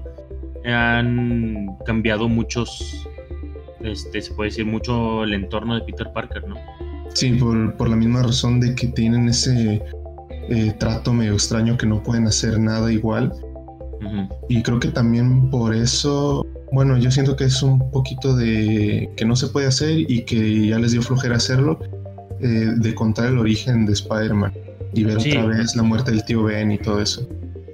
[0.67, 3.09] han cambiado muchos,
[3.81, 6.57] este, se puede decir, mucho el entorno de Peter Parker, ¿no?
[7.15, 9.83] Sí, por, la misma razón de que tienen ese
[10.49, 13.33] eh, trato medio extraño que no pueden hacer nada igual.
[14.49, 19.25] Y creo que también por eso, bueno, yo siento que es un poquito de que
[19.25, 21.79] no se puede hacer y que ya les dio flojera hacerlo,
[22.41, 24.53] eh, de contar el origen de Spider-Man
[24.95, 27.29] y ver otra vez la muerte del tío Ben y todo eso.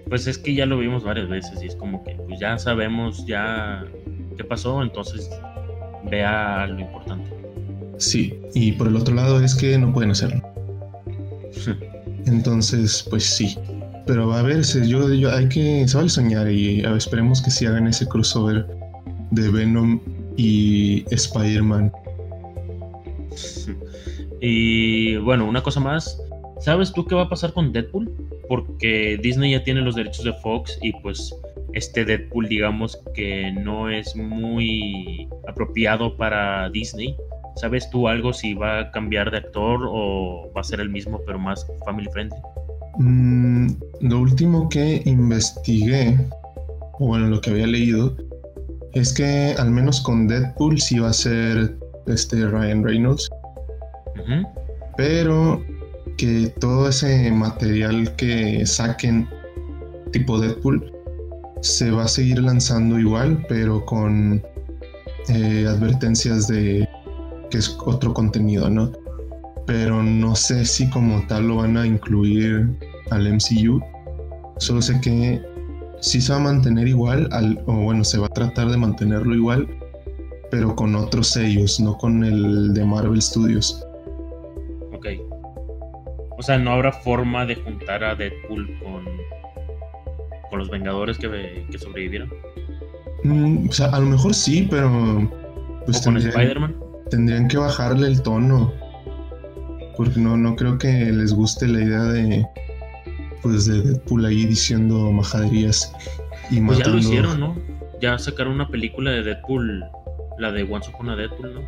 [0.09, 3.27] Pues es que ya lo vimos varias veces y es como que pues ya sabemos
[3.27, 3.85] ya
[4.37, 5.29] qué pasó, entonces
[6.11, 7.31] vea lo importante.
[7.99, 10.41] Sí, y por el otro lado es que no pueden hacerlo.
[12.27, 13.59] Entonces, pues sí.
[14.09, 17.87] Pero a ver, yo, yo, hay que, se vale soñar y esperemos que sí hagan
[17.89, 18.67] ese crossover
[19.33, 20.01] de Venom
[20.37, 21.93] y Spider-Man.
[24.41, 26.23] Y bueno, una cosa más.
[26.61, 28.09] ¿Sabes tú qué va a pasar con Deadpool?
[28.49, 31.35] Porque Disney ya tiene los derechos de Fox y pues
[31.73, 37.17] este Deadpool, digamos, que no es muy apropiado para Disney.
[37.57, 41.21] ¿Sabes tú algo si va a cambiar de actor o va a ser el mismo
[41.27, 42.39] pero más family friendly?
[42.99, 43.69] Mm,
[44.01, 46.19] lo último que investigué,
[46.99, 48.17] o bueno, lo que había leído,
[48.93, 53.29] es que al menos con Deadpool sí va a ser este Ryan Reynolds.
[54.97, 55.63] Pero
[56.17, 59.29] que todo ese material que saquen
[60.11, 60.93] tipo Deadpool
[61.61, 64.43] se va a seguir lanzando igual, pero con
[65.29, 66.89] eh, advertencias de
[67.51, 68.91] que es otro contenido, ¿no?
[69.69, 72.67] Pero no sé si como tal lo van a incluir
[73.11, 73.83] al MCU.
[74.57, 75.43] Solo sé que
[76.01, 77.29] sí se va a mantener igual,
[77.67, 79.69] o bueno, se va a tratar de mantenerlo igual,
[80.51, 83.85] pero con otros sellos, no con el de Marvel Studios.
[84.95, 85.07] Ok.
[86.39, 89.05] O sea, no habrá forma de juntar a Deadpool con,
[90.49, 92.33] con los Vengadores que, que sobrevivieron.
[93.25, 95.31] Mm, o sea, a lo mejor sí, pero.
[95.85, 96.75] Pues con Spider-Man?
[97.11, 98.73] Tendrían que bajarle el tono.
[99.99, 102.47] Porque no, no creo que les guste la idea de.
[103.43, 105.93] Pues de Deadpool ahí diciendo majaderías
[106.51, 107.57] y pues Ya lo hicieron, ¿no?
[108.01, 109.85] Ya sacaron una película de Deadpool,
[110.39, 111.61] la de Once Upon a Deadpool, ¿no?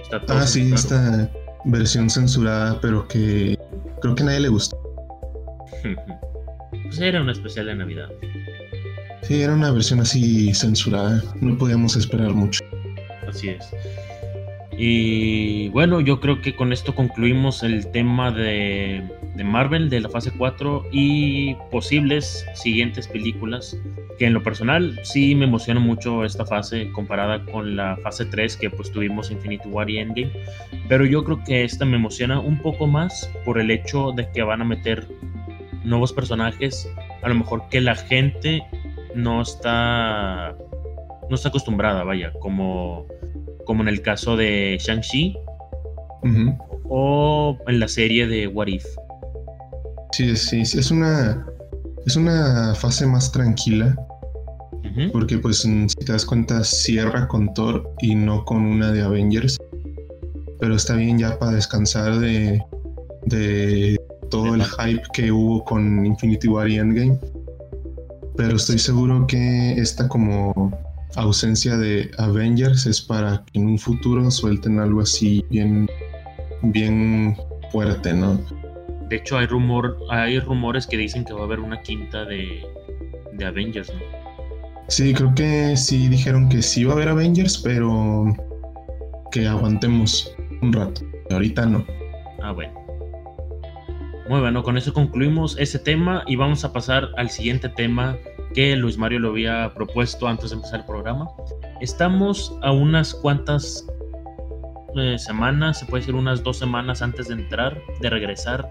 [0.00, 1.30] Está todo ah, sí, esta
[1.64, 3.58] versión censurada, pero que
[4.00, 4.78] creo que a nadie le gustó.
[6.70, 8.08] pues era una especial de Navidad.
[9.22, 11.22] Sí, era una versión así censurada.
[11.40, 12.62] No podíamos esperar mucho.
[13.26, 13.70] Así es.
[14.76, 20.08] Y bueno, yo creo que con esto concluimos el tema de, de, Marvel, de la
[20.08, 23.76] fase 4 y posibles siguientes películas.
[24.18, 28.56] Que en lo personal sí me emociona mucho esta fase comparada con la fase 3
[28.56, 30.32] que pues tuvimos Infinity War y Endgame.
[30.88, 34.42] Pero yo creo que esta me emociona un poco más por el hecho de que
[34.42, 35.06] van a meter
[35.84, 36.92] nuevos personajes.
[37.22, 38.62] A lo mejor que la gente
[39.14, 40.56] no está,
[41.28, 43.06] no está acostumbrada, vaya, como
[43.64, 45.36] como en el caso de Shang-Chi
[46.88, 48.84] o en la serie de What If.
[50.12, 51.44] Sí, sí, sí, es una,
[52.06, 53.96] es una fase más tranquila.
[55.12, 59.58] Porque pues si te das cuenta cierra con Thor y no con una de Avengers.
[60.60, 62.62] Pero está bien ya para descansar de,
[63.26, 63.98] de
[64.30, 67.18] todo el hype que hubo con Infinity War y Endgame.
[68.36, 70.72] Pero estoy seguro que esta como
[71.16, 75.88] ausencia de Avengers es para que en un futuro suelten algo así bien,
[76.62, 77.36] bien
[77.70, 78.40] fuerte, ¿no?
[79.08, 82.64] De hecho, hay rumor, hay rumores que dicen que va a haber una quinta de,
[83.32, 84.00] de Avengers, ¿no?
[84.88, 88.26] Sí, creo que sí dijeron que sí va a haber Avengers, pero
[89.30, 91.02] que aguantemos un rato.
[91.30, 91.84] Ahorita no.
[92.42, 92.72] Ah, bueno.
[94.28, 98.16] Muy bueno, con eso concluimos ese tema y vamos a pasar al siguiente tema
[98.52, 101.28] que Luis Mario lo había propuesto antes de empezar el programa.
[101.80, 103.86] Estamos a unas cuantas
[104.96, 108.70] eh, semanas, se puede decir unas dos semanas antes de entrar, de regresar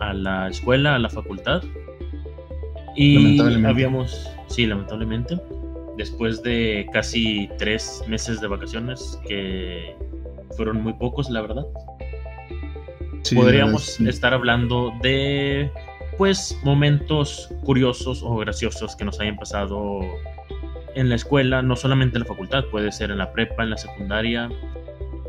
[0.00, 1.62] a la escuela, a la facultad.
[2.94, 5.38] Y habíamos, sí, lamentablemente,
[5.96, 9.94] después de casi tres meses de vacaciones, que
[10.56, 11.66] fueron muy pocos, la verdad.
[13.34, 15.70] podríamos estar hablando de
[16.18, 20.00] pues momentos curiosos o graciosos que nos hayan pasado
[20.94, 23.76] en la escuela, no solamente en la facultad, puede ser en la prepa, en la
[23.76, 24.48] secundaria.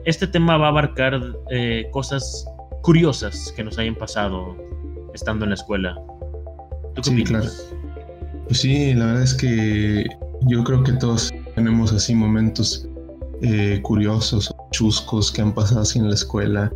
[0.06, 1.21] Este tema va a abarcar
[1.52, 2.47] eh, cosas
[2.82, 4.56] curiosas que nos hayan pasado
[5.13, 5.95] estando en la escuela.
[6.95, 7.50] ¿Tú qué sí, claro.
[8.45, 10.06] Pues sí, la verdad es que
[10.43, 12.88] yo creo que todos tenemos así momentos
[13.41, 16.71] eh, curiosos, chuscos que han pasado así en la escuela.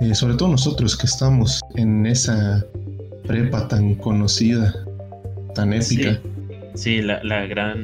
[0.00, 2.64] Eh, sobre todo nosotros que estamos en esa
[3.30, 4.74] prepa tan conocida,
[5.54, 6.18] tan épica.
[6.74, 7.78] Sí, la, gran...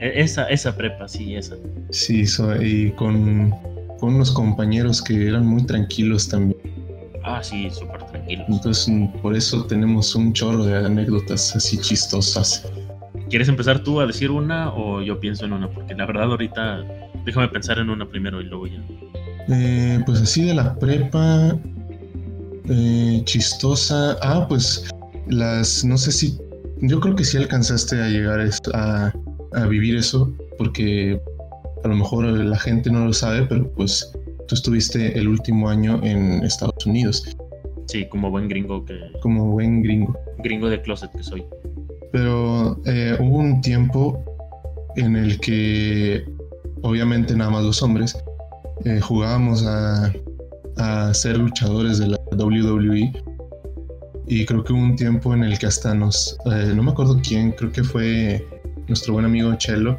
[0.00, 1.56] E, esa, esa prepa, sí, esa.
[1.90, 2.24] Sí,
[2.60, 3.50] y con,
[3.98, 6.60] con unos compañeros que eran muy tranquilos también.
[7.24, 8.46] Ah, sí, súper tranquilos.
[8.48, 12.70] Entonces, por eso tenemos un chorro de anécdotas así chistosas.
[13.28, 15.68] ¿Quieres empezar tú a decir una o yo pienso en una?
[15.68, 16.84] Porque la verdad ahorita
[17.24, 18.80] déjame pensar en una primero y luego ya.
[19.48, 21.58] Eh, pues así de la prepa,
[22.70, 24.16] eh, chistosa.
[24.22, 24.88] Ah, pues
[25.28, 26.38] las, no sé si,
[26.80, 28.40] yo creo que sí alcanzaste a llegar
[28.74, 29.12] a,
[29.52, 31.20] a vivir eso, porque
[31.84, 34.12] a lo mejor la gente no lo sabe, pero pues
[34.48, 37.36] tú estuviste el último año en Estados Unidos.
[37.86, 38.98] Sí, como buen gringo que...
[39.20, 40.16] Como buen gringo.
[40.38, 41.44] Gringo de closet que soy.
[42.12, 44.22] Pero eh, hubo un tiempo
[44.96, 46.24] en el que
[46.82, 48.16] obviamente nada más los hombres
[48.84, 50.12] eh, jugábamos a,
[50.76, 53.12] a ser luchadores de la WWE
[54.26, 57.20] Y creo que hubo un tiempo en el que hasta nos, eh, no me acuerdo
[57.26, 58.46] quién, creo que fue
[58.88, 59.98] nuestro buen amigo Chelo,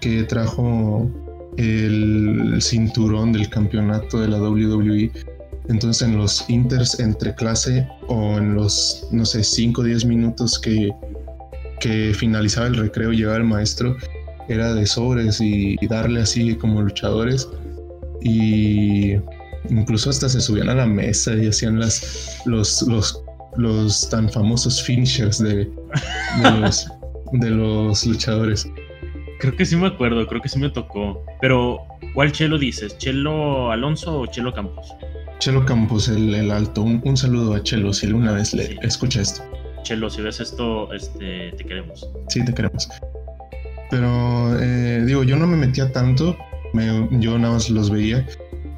[0.00, 1.10] que trajo
[1.56, 5.10] el cinturón del campeonato de la WWE.
[5.68, 10.58] Entonces en los inters entre clase o en los, no sé, 5 o 10 minutos
[10.58, 10.90] que,
[11.80, 13.96] que finalizaba el recreo, llegaba el maestro,
[14.48, 17.48] era de sobres y, darle así como luchadores.
[18.20, 19.16] Y
[19.70, 23.22] incluso hasta se subían a la mesa y hacían las, los, los,
[23.56, 26.88] los tan famosos finishers de, de los,
[27.32, 28.70] de los luchadores.
[29.38, 31.24] Creo que sí me acuerdo, creo que sí me tocó.
[31.40, 31.78] Pero,
[32.12, 32.98] ¿cuál Chelo dices?
[32.98, 34.94] ¿Chelo Alonso o Chelo Campos?
[35.38, 36.82] Chelo Campos, el, alto.
[36.82, 39.42] Un, saludo a Chelo si alguna vez le escucha esto.
[39.84, 42.10] Chelo, si ves esto, este, te queremos.
[42.28, 42.88] Sí, te queremos.
[43.90, 46.36] Pero, eh, digo, yo no me metía tanto.
[47.12, 48.26] yo nada más los veía.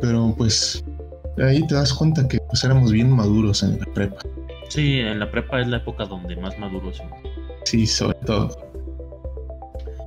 [0.01, 0.85] Pero, pues,
[1.39, 4.21] ahí te das cuenta que pues éramos bien maduros en la prepa.
[4.69, 7.19] Sí, en la prepa es la época donde más maduros somos.
[7.65, 8.71] Sí, sobre todo.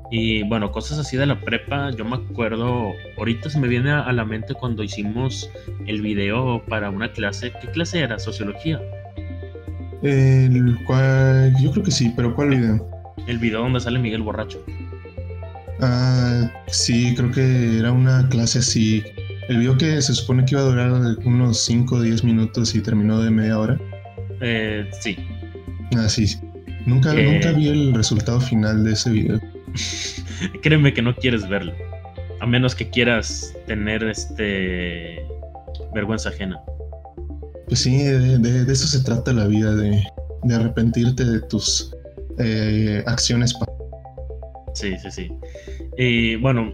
[0.10, 4.12] Y bueno, cosas así de la prepa, yo me acuerdo, ahorita se me viene a
[4.12, 5.50] la mente cuando hicimos
[5.88, 7.52] el video para una clase.
[7.60, 8.20] ¿Qué clase era?
[8.20, 8.80] ¿Sociología?
[10.04, 12.88] El cual, yo creo que sí, pero ¿cuál video?
[13.26, 14.64] El video donde sale Miguel borracho.
[15.82, 19.04] Ah, sí, creo que era una clase así.
[19.50, 20.92] El video que se supone que iba a durar
[21.26, 23.80] unos 5 o 10 minutos y terminó de media hora.
[24.42, 25.18] Eh, sí.
[25.98, 26.38] Ah, sí.
[26.86, 29.42] Nunca, nunca vi el resultado final de ese video.
[30.62, 31.74] Créeme que no quieres verlo.
[32.40, 35.26] A menos que quieras tener este
[35.94, 36.60] vergüenza ajena.
[37.68, 40.04] Pues sí, de, eso se trata la vida, de,
[40.54, 41.96] arrepentirte de tus
[42.40, 43.54] eh, acciones.
[44.74, 45.32] Sí, sí, sí.
[45.98, 46.74] Y bueno,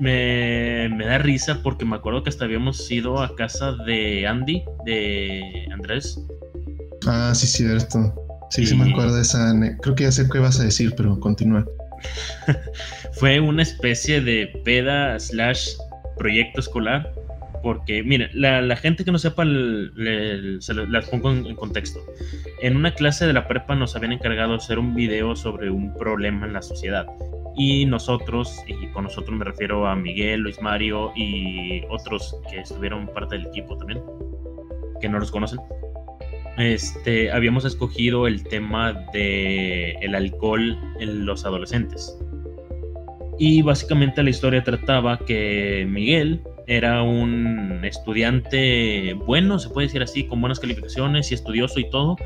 [0.00, 4.64] me, me, da risa porque me acuerdo que hasta habíamos ido a casa de Andy,
[4.84, 6.18] de Andrés.
[7.06, 8.14] Ah, sí, cierto.
[8.50, 9.54] Sí, sí me acuerdo de esa.
[9.80, 11.64] Creo que ya sé qué vas a decir, pero continúa.
[13.12, 15.70] Fue una especie de peda slash
[16.16, 17.12] proyecto escolar.
[17.62, 22.00] Porque, miren, la, gente que no sepa, se las pongo en, contexto.
[22.62, 26.46] En una clase de la prepa nos habían encargado hacer un video sobre un problema
[26.46, 27.06] en la sociedad.
[27.56, 33.08] Y nosotros, y con nosotros me refiero a Miguel, Luis Mario y otros que estuvieron
[33.08, 34.00] parte del equipo también,
[35.00, 35.58] que no los conocen
[36.60, 42.16] este, habíamos escogido el tema de el alcohol en los adolescentes.
[43.38, 50.24] Y básicamente la historia trataba que Miguel era un estudiante bueno, se puede decir así,
[50.28, 52.16] con buenas calificaciones y estudioso y todo.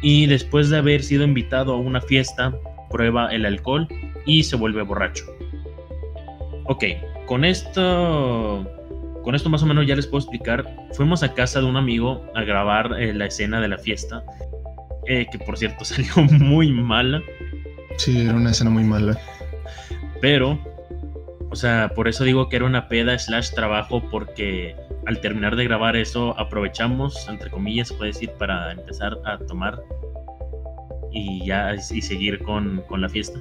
[0.00, 2.54] Y después de haber sido invitado a una fiesta,
[2.88, 3.88] prueba el alcohol
[4.26, 5.24] y se vuelve borracho.
[6.66, 6.84] Ok,
[7.26, 8.64] con esto
[9.24, 10.64] con esto más o menos ya les puedo explicar.
[10.92, 14.22] Fuimos a casa de un amigo a grabar eh, la escena de la fiesta,
[15.06, 17.20] eh, que por cierto salió muy mala.
[17.96, 19.18] Sí, era una escena muy mala.
[20.20, 20.60] Pero,
[21.50, 24.74] o sea, por eso digo que era una peda slash trabajo, porque
[25.06, 29.80] al terminar de grabar eso aprovechamos, entre comillas, se puede decir, para empezar a tomar
[31.12, 33.40] y ya y seguir con, con la fiesta.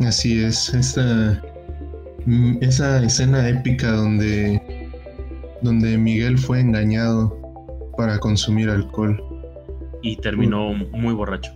[0.00, 1.42] Así es, esta
[2.28, 4.60] Mm, esa escena épica donde,
[5.62, 7.34] donde Miguel fue engañado
[7.96, 9.18] para consumir alcohol.
[10.02, 11.52] Y terminó muy borracho.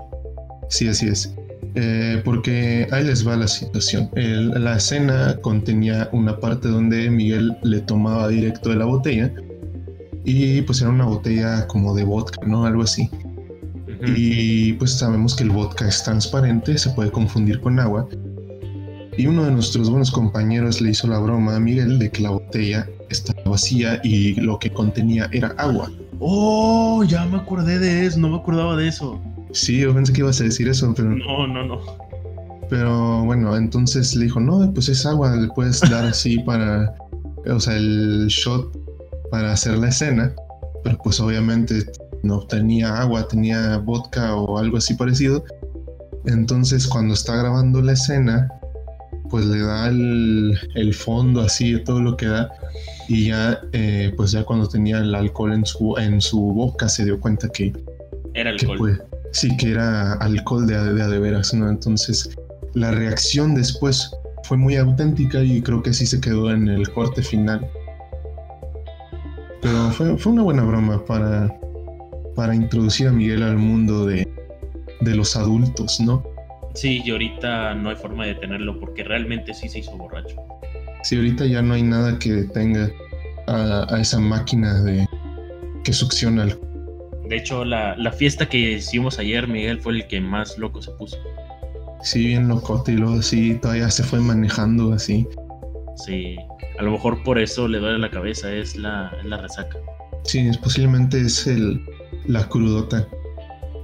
[0.71, 1.37] Sí, así es.
[1.75, 4.11] Eh, porque ahí les va la situación.
[4.15, 9.33] la escena contenía una parte donde Miguel le tomaba directo de la botella
[10.25, 12.67] y pues era una botella como de vodka, ¿no?
[12.67, 13.09] Algo así.
[14.17, 18.09] Y pues sabemos que el vodka es transparente, se puede confundir con agua
[19.17, 22.31] y uno de nuestros buenos compañeros le hizo la broma a Miguel de que la
[22.31, 25.91] botella estaba vacía y lo que contenía era agua.
[26.19, 29.21] Oh, ya me acordé de eso, no me acordaba de eso.
[29.53, 31.11] Sí, yo pensé que ibas a decir eso, pero...
[31.11, 31.81] No, no, no.
[32.71, 36.95] Pero bueno, entonces le dijo, no, pues es agua, le puedes dar así para,
[37.47, 38.77] o sea, el shot
[39.31, 40.33] para hacer la escena,
[40.83, 41.85] pero pues obviamente
[42.23, 45.45] no tenía agua, tenía vodka o algo así parecido.
[46.25, 48.49] Entonces cuando está grabando la escena,
[49.29, 52.51] pues le da el, fondo así de todo lo que da
[53.09, 57.05] y ya eh, pues ya cuando tenía el alcohol en su en su boca se
[57.05, 57.73] dio cuenta que
[58.35, 59.03] era alcohol
[59.33, 62.31] sí que era alcohol de, de, de veras no entonces
[62.75, 64.11] la reacción después
[64.45, 67.71] fue muy auténtica y creo que sí se quedó en el corte final.
[69.61, 71.55] Pero fue, fue una buena broma para
[72.35, 74.27] para introducir a Miguel al mundo de,
[75.01, 76.23] de los adultos no
[76.75, 80.37] Sí, y ahorita no hay forma de detenerlo porque realmente sí se hizo borracho.
[81.03, 82.91] Sí, ahorita ya no hay nada que detenga
[83.47, 85.07] a, esa máquina de
[85.85, 86.45] que succiona
[87.29, 90.91] De hecho, la, la fiesta que hicimos ayer, Miguel, fue el que más loco se
[90.93, 91.17] puso.
[92.03, 95.27] Sí, bien locote y luego así todavía se fue manejando así.
[96.05, 96.37] Sí,
[96.79, 99.79] a lo mejor por eso le duele la cabeza, es la, es la resaca.
[100.25, 101.81] Sí, es- posiblemente es el,
[102.27, 103.07] la crudota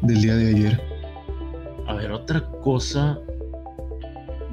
[0.02, 0.80] del día de ayer.
[1.86, 3.18] A ver, otra cosa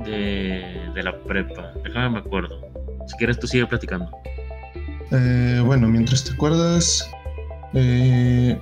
[0.05, 0.63] de,
[0.93, 1.73] de la prepa.
[1.83, 2.61] Déjame me acuerdo.
[3.07, 4.09] Si quieres, tú sigue platicando.
[5.11, 7.09] Eh, bueno, mientras te acuerdas,
[7.73, 8.59] eh,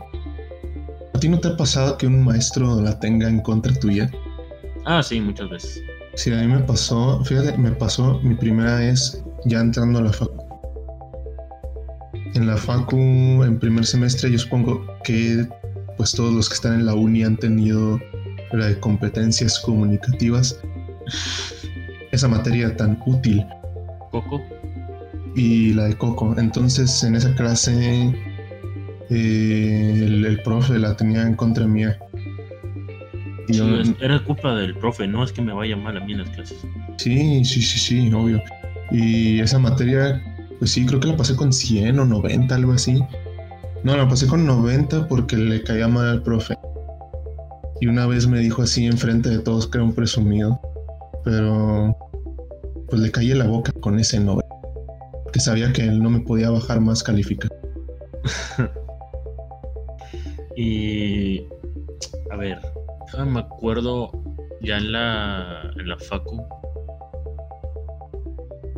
[1.13, 4.11] ¿a ti no te ha pasado que un maestro la tenga en contra tuya?
[4.85, 5.81] Ah, sí, muchas veces.
[6.15, 10.13] Sí, a mí me pasó, fíjate, me pasó mi primera vez ya entrando a la
[10.13, 10.43] facu.
[12.35, 12.97] En la facu,
[13.43, 15.47] en primer semestre, yo supongo que
[15.97, 17.99] pues todos los que están en la uni han tenido
[18.51, 20.59] la de competencias comunicativas.
[22.11, 23.45] Esa materia tan útil
[24.11, 24.41] Coco.
[25.35, 26.35] y la de Coco.
[26.37, 28.13] Entonces, en esa clase,
[29.15, 31.97] eh, el, el profe la tenía en contra mía.
[33.47, 35.99] Y Sí, yo- es- era culpa del profe, no es que me vaya mal a
[35.99, 36.65] mí en las clases.
[36.97, 38.41] Sí, sí, sí, sí, obvio.
[38.91, 40.21] Y esa materia,
[40.59, 43.03] pues sí, creo que la pasé con 100 o 90, algo así.
[43.83, 46.55] No, la pasé con 90 porque le caía mal al profe.
[47.81, 50.59] Y una vez me dijo así enfrente de todos que era un presumido.
[51.25, 51.97] Pero
[52.89, 54.47] pues le caí en la boca con ese 90.
[55.33, 57.59] Que sabía que él no me podía bajar más calificación.
[60.55, 61.47] Y.
[62.31, 62.59] A ver,
[63.25, 64.11] me acuerdo
[64.61, 66.43] ya en la, en la Facu.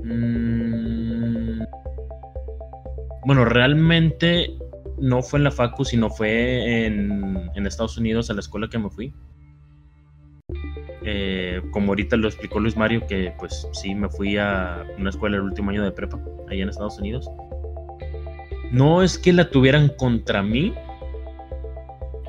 [0.03, 1.63] Mm,
[3.25, 4.55] Bueno, realmente
[4.99, 8.77] no fue en la Facu, sino fue en, en Estados Unidos, a la escuela que
[8.77, 9.11] me fui.
[11.03, 15.37] Eh, como ahorita lo explicó Luis Mario, que pues sí, me fui a una escuela
[15.37, 17.27] el último año de prepa, allá en Estados Unidos.
[18.71, 20.75] No es que la tuvieran contra mí,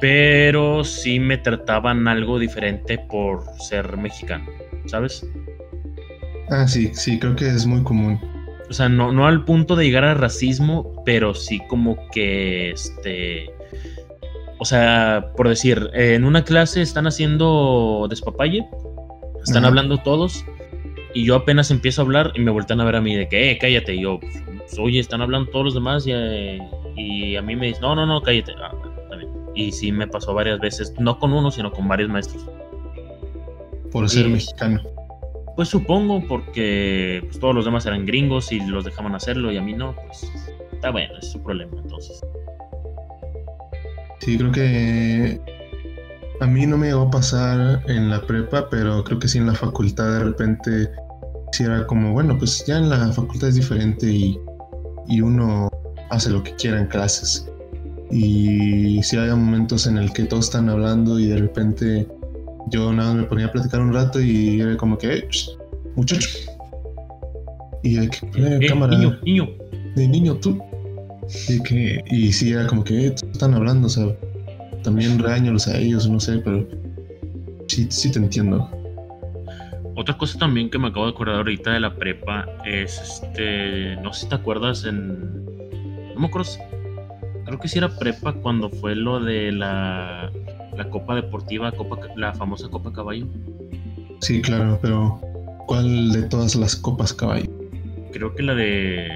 [0.00, 4.46] pero sí me trataban algo diferente por ser mexicano,
[4.86, 5.26] ¿sabes?
[6.50, 8.20] Ah, sí, sí, creo que es muy común.
[8.68, 13.50] O sea, no, no al punto de llegar al racismo, pero sí como que este.
[14.58, 18.66] O sea, por decir, en una clase están haciendo despapalle,
[19.44, 19.68] están Ajá.
[19.68, 20.44] hablando todos,
[21.14, 23.50] y yo apenas empiezo a hablar y me voltean a ver a mí de que,
[23.50, 23.94] eh, cállate.
[23.94, 26.58] Y yo, pues, oye, están hablando todos los demás y, eh,
[26.96, 28.52] y a mí me dicen, no, no, no, cállate.
[28.62, 28.72] Ah.
[29.56, 32.46] Y sí me pasó varias veces, no con uno, sino con varios maestros.
[33.90, 34.82] Por ser mexicano.
[35.56, 39.62] Pues supongo porque pues, todos los demás eran gringos y los dejaban hacerlo y a
[39.62, 40.30] mí no, pues
[40.70, 42.20] está bueno, es su problema entonces.
[44.20, 45.40] Sí, creo que
[46.40, 49.46] a mí no me llegó a pasar en la prepa, pero creo que sí en
[49.46, 50.90] la facultad de repente
[51.52, 54.38] sí era como, bueno, pues ya en la facultad es diferente y,
[55.08, 55.70] y uno
[56.10, 57.50] hace lo que quiera en clases.
[58.10, 62.06] Y sí hay momentos en el que todos están hablando y de repente
[62.70, 65.50] yo nada me ponía a platicar un rato y era como que, "Eh, shh,
[65.96, 66.28] muchacho.
[67.82, 69.48] Y hay que poner Eh, cámara niño, niño.
[69.94, 70.60] de niño tú.
[71.48, 74.06] Y, que, y sí, era como que eh, están hablando, o sea,
[74.84, 76.66] también regañalos a ellos, no sé, pero
[77.66, 78.70] sí, sí te entiendo.
[79.96, 84.12] Otra cosa también que me acabo de acordar ahorita de la prepa es este, no
[84.12, 85.44] sé si te acuerdas en,
[86.14, 86.48] no me acuerdo,
[87.46, 90.30] creo que sí era prepa cuando fue lo de la,
[90.76, 93.26] la Copa Deportiva, Copa, la famosa Copa Caballo.
[94.20, 95.20] Sí, claro, pero
[95.66, 97.50] ¿cuál de todas las copas caballo?
[98.12, 99.08] Creo que la de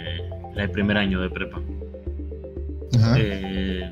[0.55, 1.61] la de primer año de prepa.
[2.95, 3.16] Ajá.
[3.18, 3.91] eh,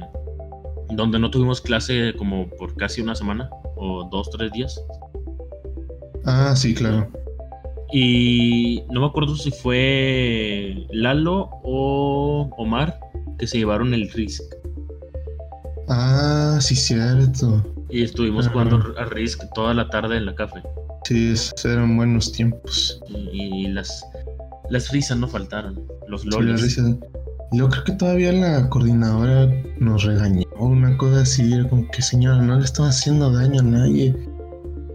[0.91, 4.82] donde no tuvimos clase como por casi una semana o dos, tres días.
[6.24, 7.09] Ah, sí, claro.
[7.93, 12.99] Y no me acuerdo si fue Lalo o Omar
[13.39, 14.43] que se llevaron el Risk.
[15.89, 17.64] Ah, sí, cierto.
[17.89, 18.53] Y estuvimos Ajá.
[18.53, 20.62] jugando a Risk toda la tarde en la café.
[21.05, 23.01] Sí, esos eran buenos tiempos.
[23.09, 24.05] Y, y las,
[24.68, 25.80] las risas no faltaron.
[26.09, 26.78] Los Sí, lolis.
[26.78, 32.43] Y Yo creo que todavía la coordinadora nos regañó, una cosa así, como que señora,
[32.43, 34.14] no le estaba haciendo daño a nadie.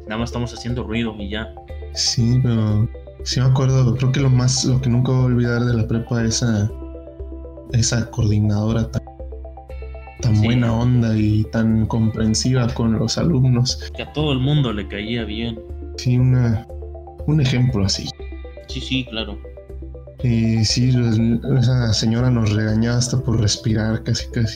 [0.08, 1.48] Nada más estamos haciendo ruido y ya.
[1.96, 2.88] Sí, pero
[3.24, 5.88] sí me acuerdo, creo que lo más, lo que nunca voy a olvidar de la
[5.88, 6.70] prepa es esa,
[7.74, 9.02] esa coordinadora tan,
[10.22, 10.46] tan Sí.
[10.46, 13.92] buena onda y tan comprensiva con los alumnos.
[13.96, 15.60] Que a todo el mundo le caía bien.
[15.98, 16.66] Sí, una,
[17.28, 18.10] un ejemplo así.
[18.68, 19.38] Sí, sí, claro.
[20.24, 20.94] Y sí,
[21.60, 24.56] esa señora nos regañaba hasta por respirar, casi, casi.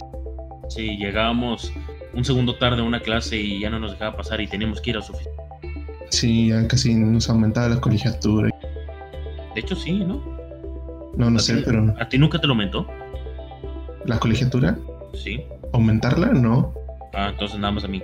[0.70, 1.72] Sí, llegábamos
[2.13, 4.91] un segundo tarde a una clase y ya no nos dejaba pasar y teníamos que
[4.91, 5.36] ir a su oficina.
[6.09, 8.49] Sí, ya casi nos aumentaba la colegiatura.
[9.53, 10.24] De hecho, sí, ¿no?
[11.18, 12.88] No, no ¿A sé, ti- pero ¿A ti nunca te lo aumentó?
[14.07, 14.77] La colegiatura,
[15.13, 15.43] Sí.
[15.73, 16.27] ¿Aumentarla?
[16.27, 16.73] No.
[17.13, 18.01] Ah, entonces nada más a mí.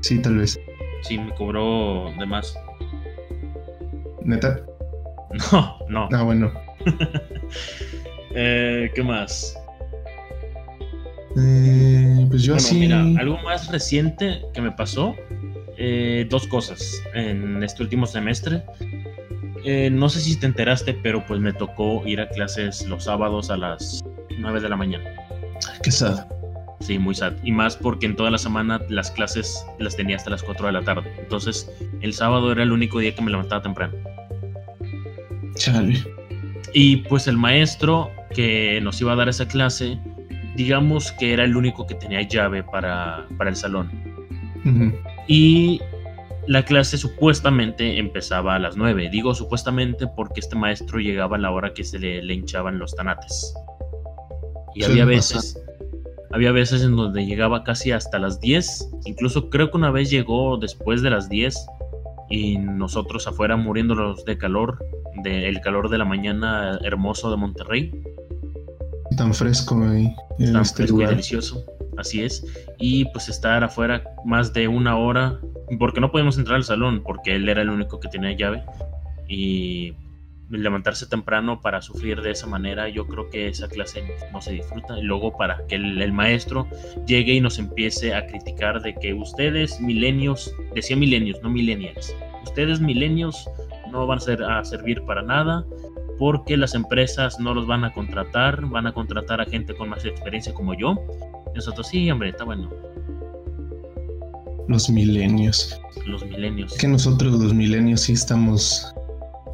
[0.00, 0.58] Sí, tal vez.
[1.02, 2.56] Sí, me cobró de más.
[4.22, 4.60] ¿Neta?
[5.50, 6.08] No, no.
[6.12, 6.52] Ah, bueno.
[8.36, 9.56] Eh, ¿Qué más?
[11.36, 12.74] Eh, pues yo Bueno, sí.
[12.80, 15.14] mira, algo más reciente que me pasó,
[15.78, 18.62] eh, dos cosas en este último semestre.
[19.64, 23.50] Eh, no sé si te enteraste, pero pues me tocó ir a clases los sábados
[23.50, 24.02] a las
[24.38, 25.04] 9 de la mañana.
[25.82, 26.26] Qué sad.
[26.80, 27.32] Sí, muy sad.
[27.42, 30.72] Y más porque en toda la semana las clases las tenía hasta las 4 de
[30.72, 31.10] la tarde.
[31.18, 31.70] Entonces,
[32.02, 33.94] el sábado era el único día que me levantaba temprano.
[35.54, 36.04] Chale.
[36.72, 39.98] Y pues el maestro que nos iba a dar esa clase,
[40.56, 43.90] digamos que era el único que tenía llave para, para el salón.
[45.28, 45.80] Y
[46.46, 49.08] la clase supuestamente empezaba a las 9.
[49.10, 52.94] Digo supuestamente porque este maestro llegaba a la hora que se le, le hinchaban los
[52.94, 53.54] tanates.
[54.74, 55.58] Y había veces,
[56.32, 58.90] había veces en donde llegaba casi hasta las 10.
[59.04, 61.54] Incluso creo que una vez llegó después de las 10
[62.30, 64.84] y nosotros afuera muriéndonos de calor,
[65.22, 67.92] del calor de la mañana hermoso de Monterrey.
[69.16, 71.64] Tan fresco ahí en tan este fresco y delicioso,
[71.96, 72.44] así es.
[72.78, 75.38] Y pues estar afuera más de una hora,
[75.78, 78.64] porque no podíamos entrar al salón, porque él era el único que tenía llave.
[79.28, 79.92] Y
[80.50, 84.98] levantarse temprano para sufrir de esa manera, yo creo que esa clase no se disfruta.
[84.98, 86.66] Y luego para que el, el maestro
[87.06, 92.14] llegue y nos empiece a criticar de que ustedes, milenios, decía milenios, no millennials,
[92.44, 93.48] ustedes milenios
[93.90, 95.64] no van a, ser, a servir para nada
[96.18, 100.04] porque las empresas no los van a contratar, van a contratar a gente con más
[100.04, 100.94] experiencia como yo.
[101.54, 102.70] Nosotros, sí, hombre, está bueno,
[104.68, 105.80] Los milenios.
[106.06, 106.72] los milenios.
[106.72, 108.94] Es que nosotros los milenios sí estamos...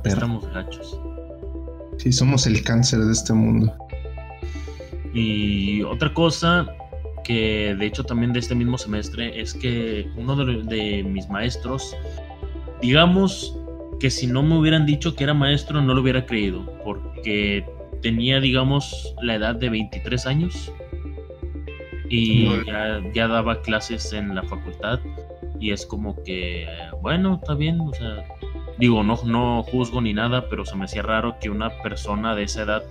[0.03, 0.14] perro.
[0.14, 1.01] Estamos gachos.
[1.98, 3.74] Sí, somos el cáncer de este mundo.
[5.12, 6.66] Y otra cosa
[7.24, 11.94] que de hecho también de este mismo semestre es que uno de, de mis maestros,
[12.80, 13.57] digamos
[13.98, 17.64] que si no me hubieran dicho que era maestro no lo hubiera creído, porque
[18.01, 20.72] tenía digamos la edad de 23 años
[22.09, 24.98] y ya, ya daba clases en la facultad
[25.61, 26.66] y es como que,
[27.03, 28.24] bueno, está bien, o sea,
[28.81, 32.45] digo, no, no juzgo ni nada, pero se me hacía raro que una persona de
[32.45, 32.83] esa edad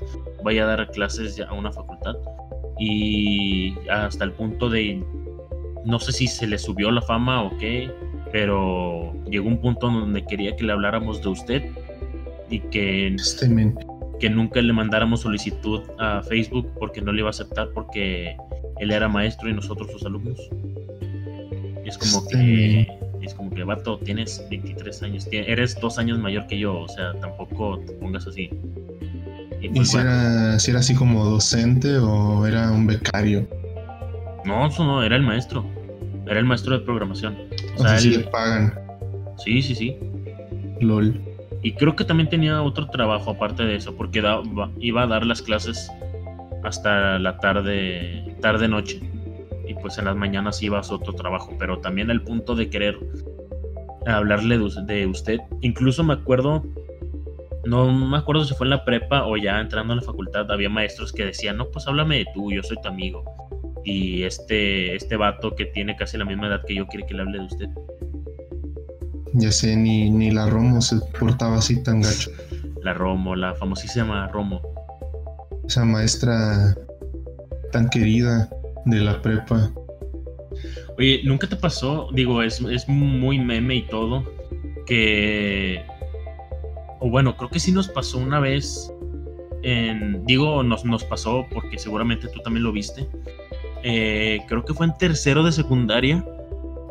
[0.44, 2.16] vaya a dar clases a una facultad
[2.80, 5.04] y hasta el punto de
[5.86, 7.92] no sé si se le subió la fama o qué,
[8.32, 11.64] pero llegó un punto donde quería que le habláramos de usted
[12.50, 13.50] y que, Este
[14.20, 18.38] que nunca le mandáramos solicitud a Facebook porque no le iba a aceptar porque
[18.78, 20.40] él era maestro y nosotros sus alumnos.
[21.86, 22.99] Es como Este que
[23.30, 27.14] es como que vato, tienes 23 años, eres dos años mayor que yo, o sea,
[27.22, 28.50] tampoco te pongas así.
[29.62, 33.48] Y ¿Y pues si bueno, era, si era así como docente o era un becario?
[34.46, 35.66] no, eso no, era el maestro.
[36.26, 37.38] Era el maestro de programación.
[37.78, 38.74] O O sea, si le pagan.
[39.38, 39.96] sí, sí, sí.
[40.80, 41.20] LOL.
[41.62, 44.42] Y creo que también tenía otro trabajo aparte de eso, porque da-
[44.80, 45.92] iba a dar las clases
[46.64, 49.02] hasta la tarde, tarde noche.
[49.70, 52.98] Y pues en las mañanas iba a otro trabajo, pero también al punto de querer
[54.08, 55.38] hablarle de, us- de usted.
[55.62, 56.64] Incluso me acuerdo,
[57.66, 60.70] no me acuerdo si fue en la prepa o ya entrando en la facultad, había
[60.70, 63.24] maestros que decían, no, pues háblame de tú, yo soy tu amigo.
[63.86, 67.22] Y este, este vato que tiene casi la misma edad que yo quiere que le
[67.22, 67.70] hable de usted.
[69.34, 72.32] Ya sé, ni, ni la Romo se portaba así tan gacho.
[72.82, 74.62] La Romo, la famosísima Romo.
[75.68, 76.76] Esa maestra
[77.72, 78.50] tan querida
[78.86, 79.72] de la prepa.
[80.98, 82.10] Oye, ¿nunca te pasó?
[82.14, 84.24] Digo, es, es muy meme y todo.
[84.86, 85.84] Que.
[87.00, 88.92] O bueno, creo que sí nos pasó una vez.
[89.62, 93.08] En, digo, nos, nos pasó porque seguramente tú también lo viste.
[93.84, 96.26] Eh, creo que fue en tercero de secundaria.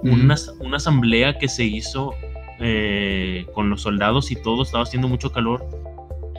[0.03, 2.13] Una, una asamblea que se hizo
[2.61, 4.63] eh, con los soldados y todo.
[4.63, 5.69] Estaba haciendo mucho calor.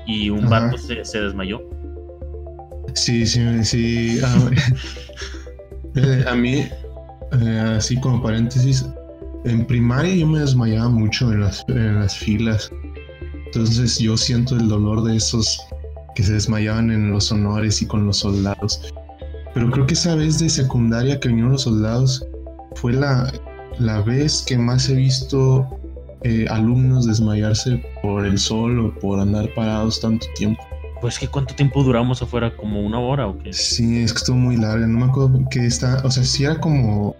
[0.07, 0.61] Y un Ajá.
[0.61, 1.61] vato se, se desmayó.
[2.95, 4.19] Sí, sí, sí.
[5.95, 6.67] Eh, a mí,
[7.31, 8.85] eh, así como paréntesis,
[9.45, 12.71] en primaria yo me desmayaba mucho en las, en las filas.
[13.45, 15.59] Entonces yo siento el dolor de esos
[16.15, 18.93] que se desmayaban en los honores y con los soldados.
[19.53, 22.25] Pero creo que esa vez de secundaria que vinieron los soldados
[22.75, 23.31] fue la,
[23.79, 25.67] la vez que más he visto
[26.23, 30.61] eh, alumnos desmayarse por el sol o por andar parados tanto tiempo.
[31.01, 33.53] Pues que cuánto tiempo duramos afuera, como una hora o qué.
[33.53, 34.85] Sí, es que estuvo muy larga.
[34.85, 36.01] No me acuerdo que está.
[36.03, 37.15] O sea, sí era como.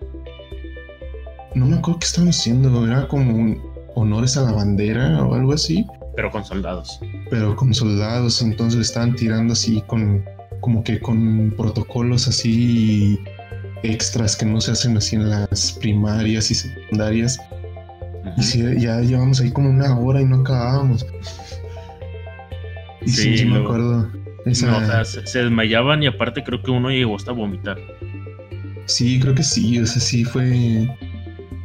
[1.55, 2.86] No me acuerdo qué estaban haciendo.
[2.86, 3.61] Era como un
[3.95, 5.86] honores a la bandera o algo así.
[6.15, 6.99] Pero con soldados.
[7.30, 8.41] Pero con soldados.
[8.41, 10.25] Entonces estaban tirando así con.
[10.59, 13.17] Como que con protocolos así.
[13.84, 17.39] extras que no se hacen así en las primarias y secundarias.
[18.36, 21.05] Y si ya llevamos ahí como una hora y no acabábamos.
[23.02, 24.10] Y sí, sí, me acuerdo.
[24.45, 27.78] No, o sea, se, desmayaban y aparte creo que uno llegó hasta a vomitar.
[28.86, 30.89] Sí, creo que sí, o sea, sí fue.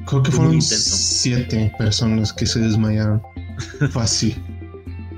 [0.07, 3.23] Creo que fueron siete personas que se desmayaron.
[3.91, 4.37] Fácil.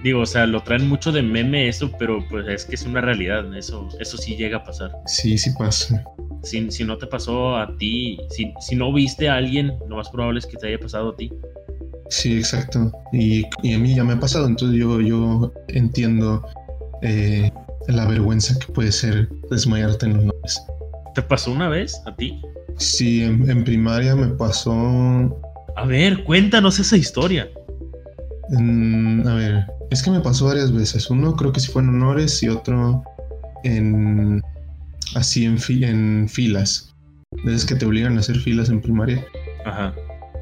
[0.02, 3.00] Digo, o sea, lo traen mucho de meme eso, pero pues es que es una
[3.00, 4.92] realidad, eso, eso sí llega a pasar.
[5.06, 6.04] Sí, sí pasa.
[6.44, 10.08] Si, si no te pasó a ti, si, si no viste a alguien, lo más
[10.10, 11.32] probable es que te haya pasado a ti.
[12.10, 12.92] Sí, exacto.
[13.12, 16.46] Y, a mí ya me ha pasado, entonces yo, yo entiendo
[17.02, 17.50] eh,
[17.88, 20.62] la vergüenza que puede ser desmayarte en los nombres.
[21.14, 22.40] ¿Te pasó una vez a ti?
[22.78, 24.72] Sí, en, primaria me pasó.
[25.76, 27.48] A ver, cuéntanos esa historia.
[28.52, 31.08] a ver, es que me pasó varias veces.
[31.10, 33.02] Uno creo que sí fue en honores y otro
[33.64, 34.42] en.
[35.14, 36.94] así en, en filas.
[37.46, 39.24] Es que te obligan a hacer filas en primaria.
[39.64, 39.94] Ajá.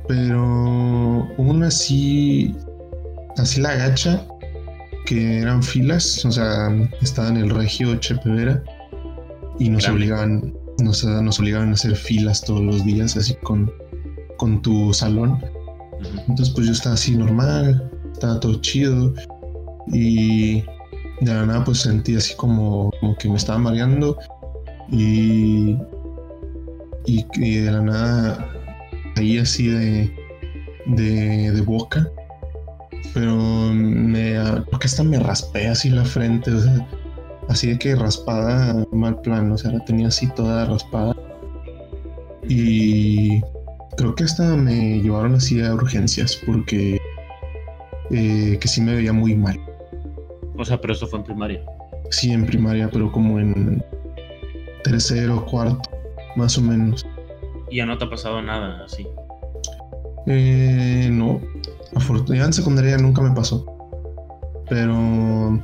[0.07, 2.55] Pero una sí,
[3.39, 4.27] así la gacha,
[5.07, 6.69] que eran filas, o sea,
[7.01, 8.63] estaba en el regio Chepevera
[9.59, 13.73] y nos obligaban, nos, nos, obligaban a hacer filas todos los días, así con,
[14.37, 15.43] con tu salón.
[16.29, 19.15] Entonces pues yo estaba así normal, estaba todo chido
[19.89, 20.61] y
[21.21, 24.19] de la nada pues sentí así como, como que me estaba mareando
[24.91, 25.79] y,
[27.07, 28.64] y, y de la nada
[29.17, 30.11] ahí así de,
[30.87, 32.09] de, boca.
[33.13, 33.35] Pero
[33.73, 34.35] me,
[34.71, 36.89] porque hasta me raspé así la frente, o sea,
[37.49, 41.15] así de que raspada mal plan, o sea, la tenía así toda raspada.
[42.49, 43.41] Y
[43.97, 47.01] creo que hasta me llevaron así a urgencias porque
[48.11, 49.59] eh, que sí me veía muy mal.
[50.57, 51.65] O sea, pero eso fue en primaria.
[52.11, 53.83] Sí, en primaria, pero como en
[54.83, 55.91] tercero, cuarto,
[56.37, 57.07] más o menos.
[57.71, 59.07] ¿Y ya no te ha pasado nada así?
[60.27, 61.41] Eh, no.
[61.95, 63.65] Afortunadamente en secundaria nunca me pasó.
[64.69, 65.63] Pero.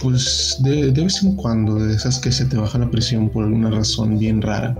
[0.00, 3.70] Pues de, vez en cuando, de esas que se te baja la presión por alguna
[3.70, 4.76] razón bien rara.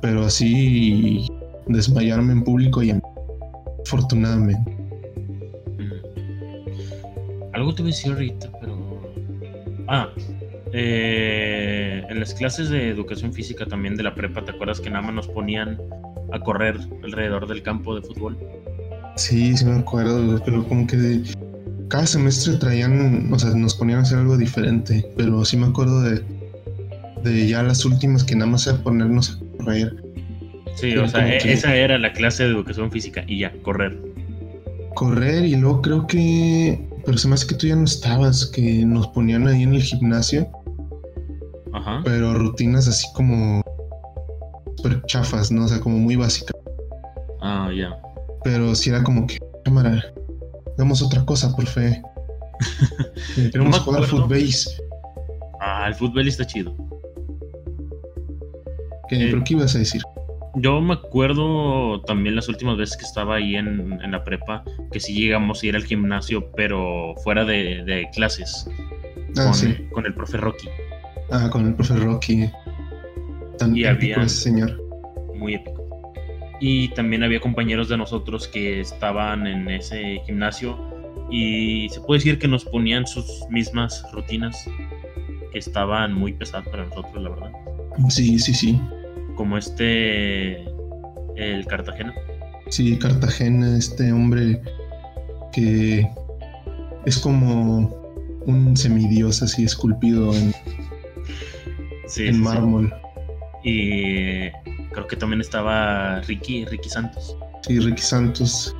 [0.00, 1.28] Pero así.
[1.66, 3.02] Desmayarme en público y en.
[3.84, 4.70] Afortunadamente.
[5.78, 5.92] Mm.
[7.54, 8.78] Algo te voy a decir ahorita, pero.
[9.88, 10.08] Ah,
[10.72, 15.02] eh, en las clases de educación física también de la prepa, ¿te acuerdas que nada
[15.02, 15.78] más nos ponían
[16.32, 18.38] a correr alrededor del campo de fútbol?
[19.16, 21.22] Sí, sí me acuerdo, pero como que
[21.88, 26.02] cada semestre traían, o sea, nos ponían a hacer algo diferente, pero sí me acuerdo
[26.02, 26.22] de,
[27.24, 29.96] de ya las últimas que nada más era ponernos a correr.
[30.76, 33.98] Sí, o sea, e-, esa era la clase de educación física y ya, correr.
[34.94, 38.84] Correr y luego creo que, pero se me hace que tú ya no estabas, que
[38.84, 40.48] nos ponían ahí en el gimnasio
[42.04, 43.62] pero rutinas así como
[44.76, 45.64] super chafas, ¿no?
[45.64, 46.56] O sea, como muy básicas.
[47.40, 47.96] Ah, ya.
[48.44, 50.04] Pero si era como que, cámara,
[50.74, 52.02] hagamos otra cosa, por fe.
[53.36, 54.82] Eh, queremos jugar footbase.
[55.60, 56.74] Ah, el fútbol está chido.
[59.08, 60.02] ¿Qué, eh, ¿Pero qué ibas a decir?
[60.56, 65.14] Yo me acuerdo también las últimas veces que estaba ahí en, la prepa, que sí
[65.14, 68.68] llegamos a ir al gimnasio, pero fuera de, clases.
[69.36, 69.76] Ah, con, sí.
[69.92, 70.68] con el profe Rocky.
[71.30, 72.50] Ah, con el profe Rocky.
[73.58, 74.82] Tan y épico ese señor.
[75.34, 76.12] Muy épico.
[76.60, 80.76] Y también había compañeros de nosotros que estaban en ese gimnasio
[81.30, 84.68] y se puede decir que nos ponían sus mismas rutinas
[85.52, 87.52] que estaban muy pesadas para nosotros, la verdad.
[88.08, 88.80] Sí, sí, sí.
[89.36, 90.64] Como este,
[91.36, 92.14] el Cartagena.
[92.68, 94.60] Sí, Cartagena, este hombre
[95.52, 96.08] que
[97.06, 97.88] es como
[98.46, 100.52] un semidios así esculpido en
[102.16, 102.92] en mármol.
[103.62, 104.50] Y
[104.92, 107.36] creo que también estaba Ricky, Ricky Santos.
[107.66, 108.74] Sí, Ricky Santos.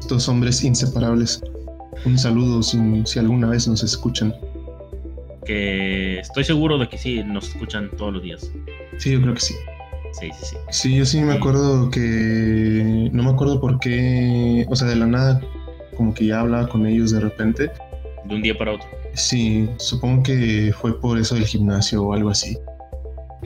[0.00, 1.42] Estos hombres inseparables.
[2.04, 4.34] Un saludo si, alguna vez nos escuchan.
[5.44, 8.50] Que estoy seguro de que sí, nos escuchan todos los días.
[8.98, 9.54] Sí, yo creo que sí.
[10.12, 10.56] Sí, sí, sí.
[10.70, 13.10] Sí, yo sí me acuerdo que.
[13.12, 14.66] No me acuerdo por qué.
[14.68, 15.40] O sea, de la nada,
[15.96, 17.70] como que ya hablaba con ellos de repente.
[18.24, 18.88] De un día para otro.
[19.14, 22.58] Sí, supongo que fue por eso del gimnasio o algo así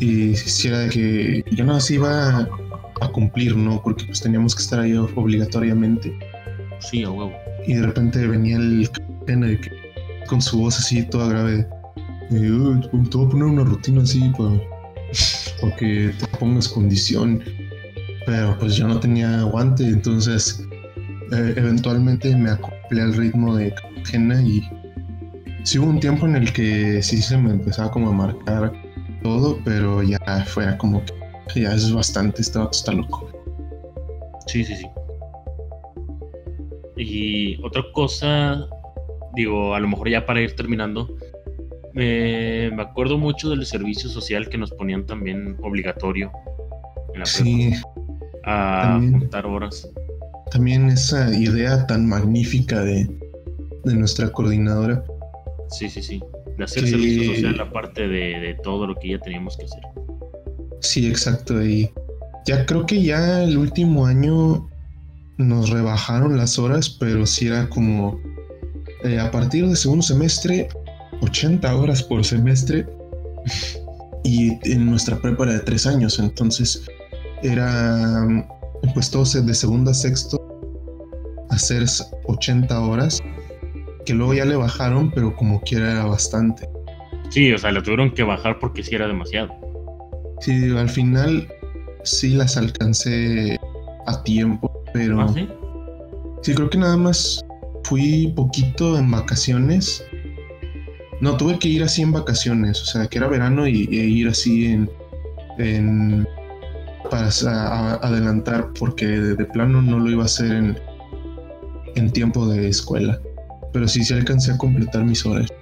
[0.00, 2.40] y si era de que yo no así iba
[3.00, 3.80] a, cumplir, ¿no?
[3.82, 6.16] Porque pues teníamos que estar ahí obligatoriamente.
[6.80, 7.32] Sí, a huevo.
[7.66, 8.88] Y de repente venía el
[10.28, 11.66] con su voz así toda grave.
[12.30, 17.42] Y, te voy a poner una rutina así para, que te pongas condición.
[18.26, 20.62] Pero pues yo no tenía aguante, entonces
[21.32, 24.62] eh, eventualmente me acoplé al ritmo de Cartagena y
[25.64, 28.72] sí hubo un tiempo en el que sí se me empezaba como a marcar
[29.22, 31.02] todo, pero ya fuera como
[31.52, 33.28] que Ya es bastante, este vato está loco.
[34.46, 34.86] Sí, sí, sí.
[36.96, 38.66] Y otra cosa,
[39.34, 41.08] digo, a lo mejor ya para ir terminando,
[41.94, 46.30] me, me acuerdo mucho del servicio social que nos ponían también obligatorio
[47.14, 47.72] en la Sí,
[48.44, 49.20] a también.
[49.20, 49.88] juntar horas.
[50.50, 53.06] también esa idea tan magnífica de,
[53.84, 55.02] de nuestra coordinadora.
[55.70, 56.22] Sí, sí, sí.
[56.58, 59.80] De hacer Que- servicio social aparte de, de todo lo que ya teníamos que hacer.
[60.80, 61.64] Sí, exacto.
[61.64, 61.90] Y
[62.46, 64.68] ya creo que ya el último año
[65.38, 68.20] nos rebajaron las horas, pero sí era como
[69.04, 70.68] eh, a partir del segundo semestre,
[71.22, 72.86] 80 horas por semestre.
[74.24, 76.82] Y en nuestra prepa era de tres años, entonces
[77.42, 78.26] era
[78.94, 80.38] pues todo de segundo a sexto
[81.50, 81.84] hacer
[82.26, 83.20] 80 horas,
[84.08, 86.66] que luego ya le bajaron, pero como quiera era bastante.
[87.28, 89.50] Sí, o sea, lo tuvieron que bajar porque sí era demasiado.
[90.40, 91.46] Sí, al final
[92.04, 93.60] sí las alcancé
[94.06, 95.46] a tiempo, pero ¿Ah, sí?
[96.40, 97.44] sí creo que nada más
[97.84, 100.02] fui poquito en vacaciones.
[101.20, 104.28] No, tuve que ir así en vacaciones, o sea, que era verano y, e ir
[104.28, 104.90] así en,
[105.58, 106.26] en
[107.10, 110.78] para a- adelantar, porque de, de plano no lo iba a hacer en,
[111.96, 113.20] en tiempo de escuela.
[113.72, 115.52] Pero sí, sí alcancé a completar mis horas.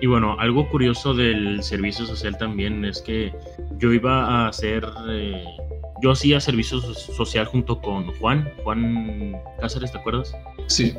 [0.00, 3.32] Y bueno, algo curioso del servicio social también es que
[3.78, 5.42] yo iba a hacer, eh,
[6.02, 10.34] yo hacía servicio so- social junto con Juan, Juan Cáceres, ¿te acuerdas?
[10.66, 10.92] Sí,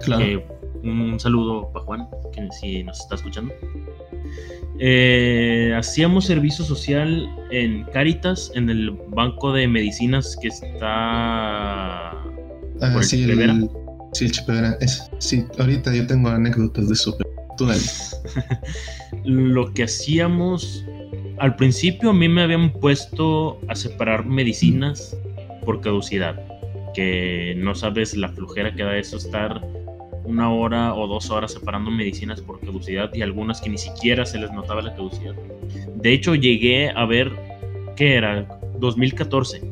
[0.00, 0.24] claro.
[0.24, 0.44] Eh,
[0.82, 3.52] un saludo para Juan, que si nos está escuchando.
[4.80, 12.10] Eh, hacíamos servicio social en Cáritas, en el banco de medicinas que está...
[12.10, 12.14] Ah,
[12.80, 13.52] por el sí, Chipevera.
[13.52, 13.70] el,
[14.12, 14.30] sí,
[15.18, 17.16] sí, ahorita yo tengo anécdotas de eso.
[17.56, 17.66] Tú.
[19.24, 20.84] Lo que hacíamos...
[21.38, 25.16] Al principio a mí me habían puesto a separar medicinas
[25.64, 26.40] por caducidad.
[26.94, 29.62] Que no sabes la flujera que da eso estar
[30.24, 34.38] una hora o dos horas separando medicinas por caducidad y algunas que ni siquiera se
[34.38, 35.34] les notaba la caducidad.
[35.96, 37.32] De hecho, llegué a ver,
[37.96, 38.46] ¿qué era?
[38.78, 39.62] 2014.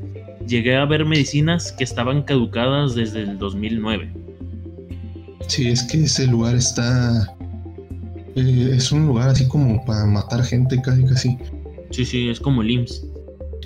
[0.47, 4.26] Llegué a ver medicinas que estaban caducadas desde el 2009.
[5.47, 7.35] Sí, es que ese lugar está.
[8.35, 11.39] eh, es un lugar así como para matar gente, casi casi.
[11.91, 13.07] Sí, sí, es como el IMSS.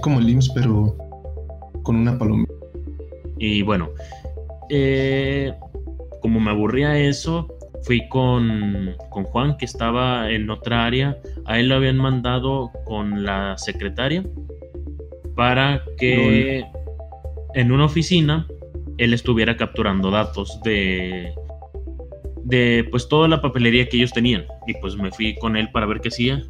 [0.02, 0.96] Como el IMSS, pero
[1.82, 2.46] con una paloma.
[3.38, 3.90] Y bueno,
[4.68, 5.52] eh,
[6.20, 7.48] como me aburría eso,
[7.82, 11.16] fui con, con Juan, que estaba en otra área.
[11.46, 14.22] A él lo habían mandado con la secretaria
[15.34, 16.64] para que
[17.54, 18.46] en una oficina
[18.98, 21.32] él estuviera capturando datos de,
[22.44, 24.44] de pues toda la papelería que ellos tenían.
[24.66, 26.42] Y pues me fui con él para ver qué hacía.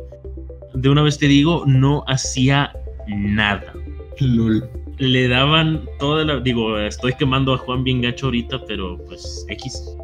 [0.75, 2.73] De una vez te digo, no hacía
[3.09, 3.73] nada
[4.21, 4.69] LOL.
[4.99, 6.41] le daban toda la.
[6.41, 9.97] Digo, estoy quemando a Juan bien gacho ahorita, pero pues X.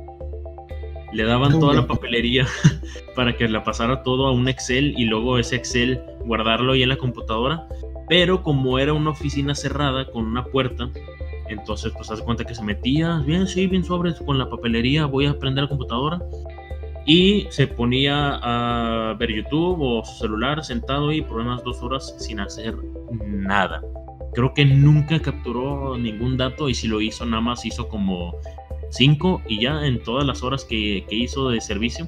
[1.12, 2.47] Le daban ¿Cómo toda la papelería
[3.16, 6.89] para que la pasara todo a un Excel y luego ese Excel guardarlo ahí en
[6.91, 7.66] la computadora.
[8.09, 10.91] Pero como era una oficina cerrada con una puerta,
[11.49, 15.26] entonces pues haz cuenta que se metía, bien, sí, bien sobres con la papelería, voy
[15.26, 16.20] a prender la computadora.
[17.09, 22.16] Y se ponía a ver YouTube o su celular sentado y por unas dos horas
[22.18, 22.74] sin hacer
[23.24, 23.80] nada
[24.36, 28.36] creo que nunca capturó ningún dato y si lo hizo nada más hizo como
[28.90, 32.07] 5 y ya en todas las horas que, que hizo de servicio.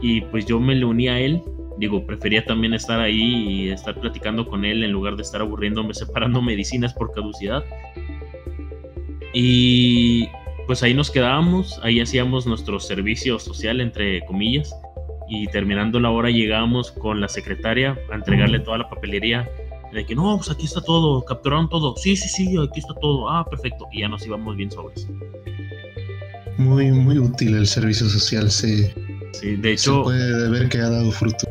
[0.00, 1.42] Y pues yo me le uní a él.
[1.82, 5.92] Digo, prefería también estar ahí y estar platicando con él en lugar de estar aburriéndome
[5.94, 7.64] separando medicinas por caducidad.
[9.34, 10.28] Y
[10.68, 14.72] pues ahí nos quedábamos, ahí hacíamos nuestro servicio social, entre comillas.
[15.28, 19.50] Y terminando la hora llegábamos con la secretaria a entregarle toda la papelería
[19.92, 21.96] de que no, pues aquí está todo, capturaron todo.
[21.96, 23.28] Sí, sí, sí, aquí está todo.
[23.28, 23.88] Ah, perfecto.
[23.90, 25.08] Y ya nos íbamos bien sobres.
[26.58, 28.52] Muy, muy útil el servicio social.
[28.52, 28.94] Se,
[29.32, 31.48] Sí, de se hecho, puede ver que ha dado fruto.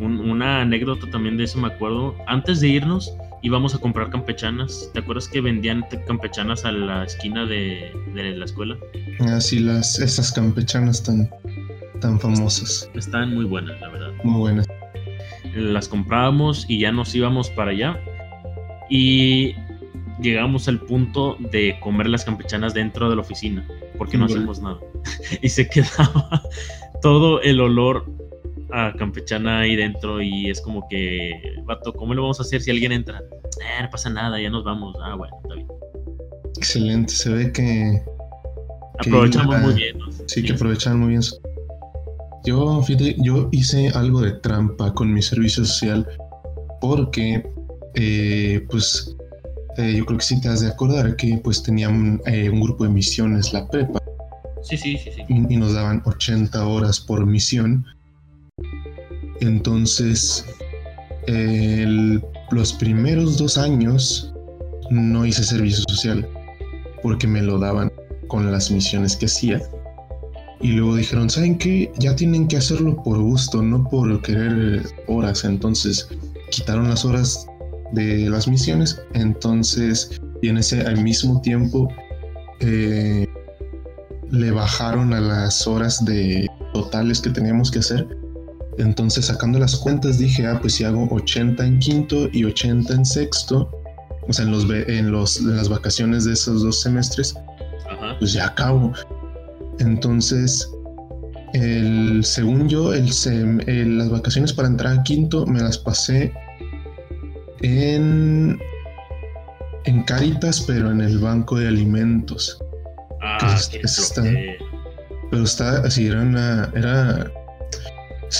[0.00, 2.16] Un- una anécdota también de eso me acuerdo.
[2.26, 4.90] Antes de irnos, íbamos a comprar campechanas.
[4.92, 8.76] ¿Te acuerdas que vendían campechanas a la esquina de, de la escuela?
[9.20, 11.30] Así las, esas campechanas tan,
[12.00, 12.90] tan famosas.
[12.94, 14.10] Estaban muy buenas, la verdad.
[14.24, 14.66] Muy buenas.
[15.54, 17.98] las comprábamos y ya nos íbamos para allá.
[18.88, 19.54] Y
[20.20, 23.66] llegamos al punto de comer las campechanas dentro de la oficina,
[23.98, 24.78] porque no hacemos nada.
[25.42, 26.42] y se quedaba
[27.02, 28.04] todo el olor
[28.72, 31.32] a campechana ahí dentro y es como que,
[31.64, 33.18] vato, ¿cómo lo vamos a hacer si alguien entra?
[33.18, 34.96] Eh, no pasa nada, ya nos vamos.
[35.02, 35.68] Ah, bueno, está bien.
[36.56, 37.12] Excelente.
[37.12, 38.02] Se ve que,
[39.00, 39.98] Aprovechamos muy bien.
[39.98, 40.06] ¿no?
[40.26, 41.22] Sí, que aprovechaban muy bien.
[42.44, 46.06] Yo, fíjate, yo hice algo de trampa con mi servicio social
[46.80, 47.44] porque
[47.94, 49.16] eh, pues
[49.76, 52.84] eh, yo creo que sí te has de acordar que pues tenían eh, un grupo
[52.84, 54.00] de misiones, la prepa.
[54.62, 55.22] Sí, sí, sí, sí.
[55.28, 57.84] Y, y nos daban 80 horas por misión.
[59.40, 60.44] Entonces,
[62.50, 64.32] los primeros dos años
[64.90, 66.28] no hice servicio social
[67.02, 67.90] porque me lo daban
[68.28, 69.60] con las misiones que hacía.
[70.60, 71.90] Y luego dijeron, ¿saben qué?
[71.98, 75.44] Ya tienen que hacerlo por gusto, no por querer horas.
[75.44, 76.08] Entonces
[76.50, 77.46] quitaron las horas
[77.92, 79.00] de las misiones.
[79.14, 81.88] Entonces, y en ese al mismo tiempo
[82.60, 83.26] eh,
[84.30, 88.06] le bajaron a las horas de totales que teníamos que hacer.
[88.80, 93.04] Entonces, sacando las cuentas, dije, ah, pues si hago 80 en quinto y 80 en
[93.04, 93.70] sexto,
[94.26, 97.34] o sea, en, los, en, los, en las vacaciones de esos dos semestres,
[97.90, 98.16] Ajá.
[98.18, 98.92] pues ya acabo.
[99.80, 100.68] Entonces,
[101.54, 106.32] el, según yo, el, sem- el- las vacaciones para entrar a quinto me las pasé
[107.62, 108.58] en,
[109.84, 112.58] en Caritas, pero en el banco de alimentos.
[113.22, 114.22] Ah, es- qué es está-.
[115.30, 116.70] Pero está así, era una.
[116.74, 117.30] Era.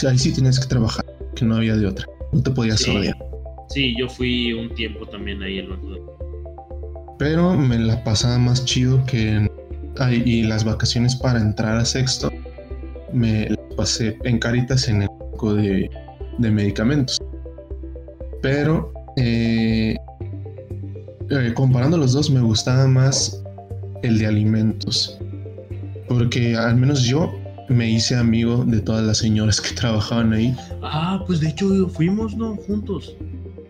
[0.09, 2.07] Ahí sí tenías que trabajar, que no había de otra.
[2.33, 2.91] No te podías Sí.
[2.97, 3.17] odiar.
[3.71, 6.01] Sí, yo fui un tiempo también ahí al banco de...
[7.19, 9.51] Pero me la pasaba más chido que en.
[9.99, 12.33] ay, y las vacaciones para entrar a sexto
[13.13, 15.91] me las pasé en Caritas en el banco de,
[16.39, 17.21] de medicamentos.
[18.43, 19.97] Pero eh,
[21.31, 23.43] eh, comparando los dos, me gustaba más
[24.03, 25.19] el de alimentos.
[26.09, 27.31] Porque al menos yo
[27.71, 30.55] me hice amigo de todas las señoras que trabajaban ahí.
[30.83, 32.57] Ah, pues de hecho fuimos, ¿no?
[32.57, 33.17] Juntos.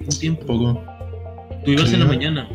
[0.01, 0.47] Un tiempo.
[0.47, 0.83] Poco.
[1.65, 2.49] Tú ibas en la mañana.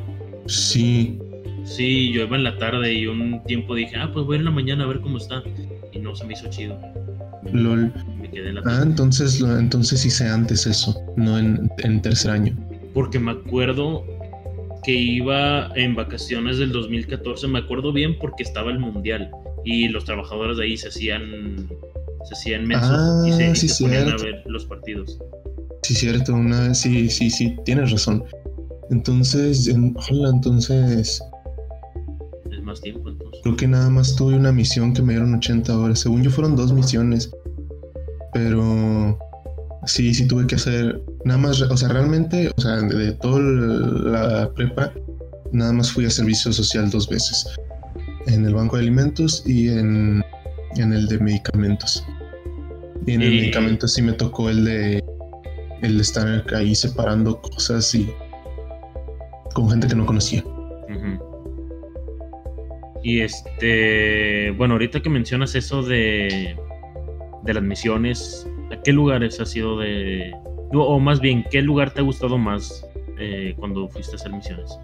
[0.47, 1.19] Sí,
[1.63, 4.51] Sí, yo iba en la tarde y un tiempo dije, ah, pues voy en la
[4.51, 5.41] mañana a ver cómo está.
[5.91, 6.79] Y no se me hizo chido.
[7.53, 7.91] lol.
[8.21, 8.83] Me quedé en la Ah, tarde.
[8.83, 12.55] entonces, lo- entonces hice antes eso, no en, en tercer año.
[12.93, 14.03] Porque me acuerdo
[14.83, 17.47] que iba en vacaciones del 2014.
[17.47, 19.31] Me acuerdo bien porque estaba el mundial.
[19.65, 21.67] Y los trabajadores de ahí se hacían.
[22.25, 25.19] Se hacían mensos y se, Ah, y sí, se ponían a ver los partidos.
[25.83, 28.23] Sí, cierto, una vez, sí, sí, sí, tienes razón.
[28.89, 31.21] Entonces, en, hola, entonces,
[32.51, 33.41] Es más tiempo entonces.
[33.43, 35.99] creo que nada más tuve una misión que me dieron 80 horas.
[35.99, 37.31] Según yo fueron dos misiones,
[38.33, 39.19] pero
[39.85, 43.39] sí, sí tuve que hacer, nada más, o sea, realmente, o sea, de, de toda
[43.39, 44.91] la prepa,
[45.51, 47.45] nada más fui a servicio social dos veces.
[48.27, 50.23] En el banco de alimentos y en,
[50.77, 52.05] en el de medicamentos.
[53.05, 55.03] Y en el medicamento sí me tocó el de
[55.81, 58.09] el de estar ahí separando cosas y
[59.53, 60.43] con gente que no conocía.
[63.03, 66.57] Y este, bueno, ahorita que mencionas eso de,
[67.43, 70.33] de las misiones, ¿a qué lugares has sido de,
[70.73, 72.83] o más bien, qué lugar te ha gustado más
[73.19, 74.79] eh, cuando fuiste a hacer misiones?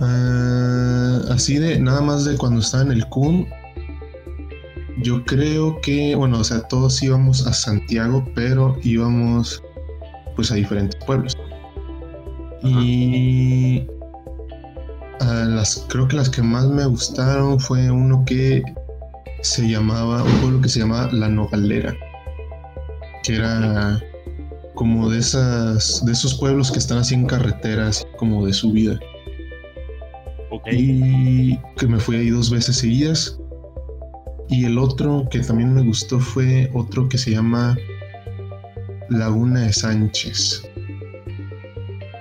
[0.00, 3.46] Ah, así de nada más de cuando estaba en el CUN.
[5.02, 9.62] Yo creo que, bueno, o sea, todos íbamos a Santiago, pero íbamos
[10.34, 11.36] pues a diferentes pueblos.
[12.62, 13.86] Y
[15.20, 18.62] a las, creo que las que más me gustaron fue uno que
[19.42, 21.94] se llamaba, un pueblo que se llamaba La Nogalera,
[23.22, 24.00] que era
[24.74, 28.98] como de esas, de esos pueblos que están así en carreteras, como de subida.
[30.50, 30.68] Ok.
[30.72, 33.38] Y que me fui ahí dos veces seguidas.
[34.48, 37.76] Y el otro que también me gustó fue otro que se llama
[39.10, 40.68] Laguna de Sánchez.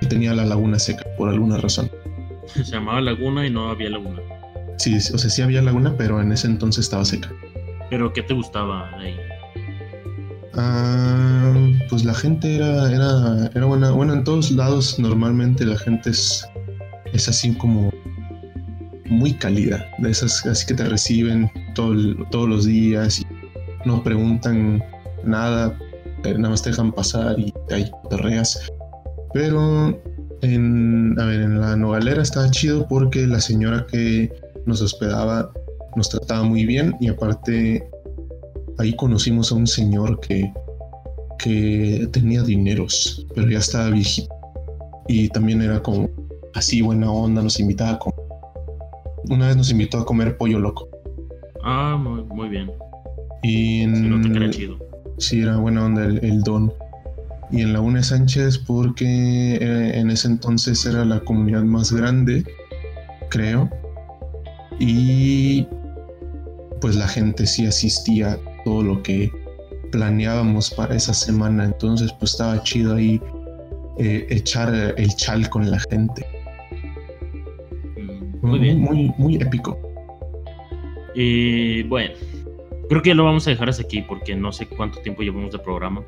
[0.01, 1.89] Y tenía la laguna seca por alguna razón.
[2.47, 4.21] Se llamaba Laguna y no había Laguna.
[4.77, 7.31] Sí, o sea, sí había laguna, pero en ese entonces estaba seca.
[7.89, 9.15] Pero ¿qué te gustaba ahí?
[10.53, 11.53] Ah,
[11.89, 13.91] pues la gente era, era, era buena.
[13.91, 16.47] Bueno, en todos lados normalmente la gente es,
[17.13, 17.91] es así como
[19.05, 19.89] muy cálida.
[19.99, 21.95] De esas así que te reciben todo
[22.31, 23.25] todos los días y
[23.85, 24.83] no preguntan
[25.23, 25.77] nada,
[26.23, 28.71] eh, nada más te dejan pasar y ahí te reas.
[29.33, 29.99] Pero
[30.41, 34.31] en, a ver, en la Nogalera estaba chido porque la señora que
[34.65, 35.51] nos hospedaba
[35.95, 37.87] nos trataba muy bien y aparte
[38.77, 40.51] ahí conocimos a un señor que,
[41.39, 44.33] que tenía dineros, pero ya estaba viejito.
[45.07, 46.09] Y también era como
[46.53, 48.24] así buena onda, nos invitaba a.
[49.29, 50.89] Una vez nos invitó a comer pollo loco.
[51.63, 52.71] Ah, muy, muy bien.
[53.43, 54.77] Y en, era chido.
[55.17, 56.71] Sí, era buena onda el, el don.
[57.51, 59.05] Y en Laguna de Sánchez porque
[59.55, 62.43] eh, en ese entonces era la comunidad más grande,
[63.29, 63.69] creo.
[64.79, 65.67] Y
[66.81, 69.31] pues la gente sí asistía a todo lo que
[69.91, 71.65] planeábamos para esa semana.
[71.65, 73.21] Entonces pues estaba chido ahí
[73.97, 76.25] eh, echar el chal con la gente.
[78.45, 78.79] Muy bien.
[78.81, 79.77] Muy, muy épico.
[81.13, 82.13] Y bueno,
[82.89, 85.51] creo que ya lo vamos a dejar hasta aquí porque no sé cuánto tiempo llevamos
[85.51, 86.03] de programa,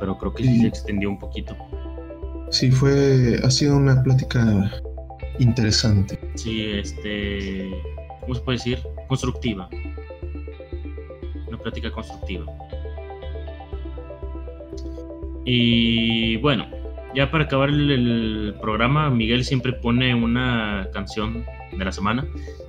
[0.00, 1.56] pero creo que sí, se extendió un poquito.
[2.50, 4.70] Sí, fue, ha sido una plática
[5.38, 6.18] interesante.
[6.34, 7.70] Sí, este,
[8.20, 8.78] ¿cómo se puede decir?
[9.08, 9.68] Constructiva.
[11.48, 12.46] Una plática constructiva.
[15.44, 16.66] Y bueno,
[17.16, 22.26] ya para acabar el, programa, Miguel siempre pone una canción de la semana.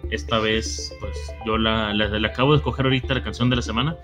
[0.09, 1.91] Esta vez, pues yo la,
[2.25, 3.97] acabo de escoger ahorita la canción de la semana.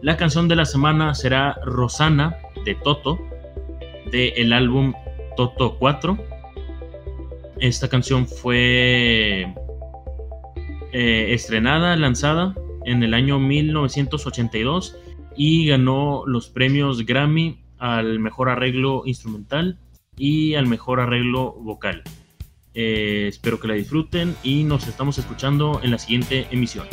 [0.00, 2.34] La canción de la semana será Rosana
[2.64, 3.20] de Toto,
[4.10, 4.94] del el álbum
[5.36, 6.16] Toto 4.
[7.58, 9.54] Esta canción fue
[10.92, 12.54] eh, estrenada, lanzada
[12.86, 14.96] en el año 1982
[15.36, 19.78] y ganó los premios Grammy al mejor arreglo instrumental
[20.20, 22.02] y al mejor arreglo vocal.
[22.74, 26.86] Eh, espero que la disfruten y nos estamos escuchando en la siguiente emisión.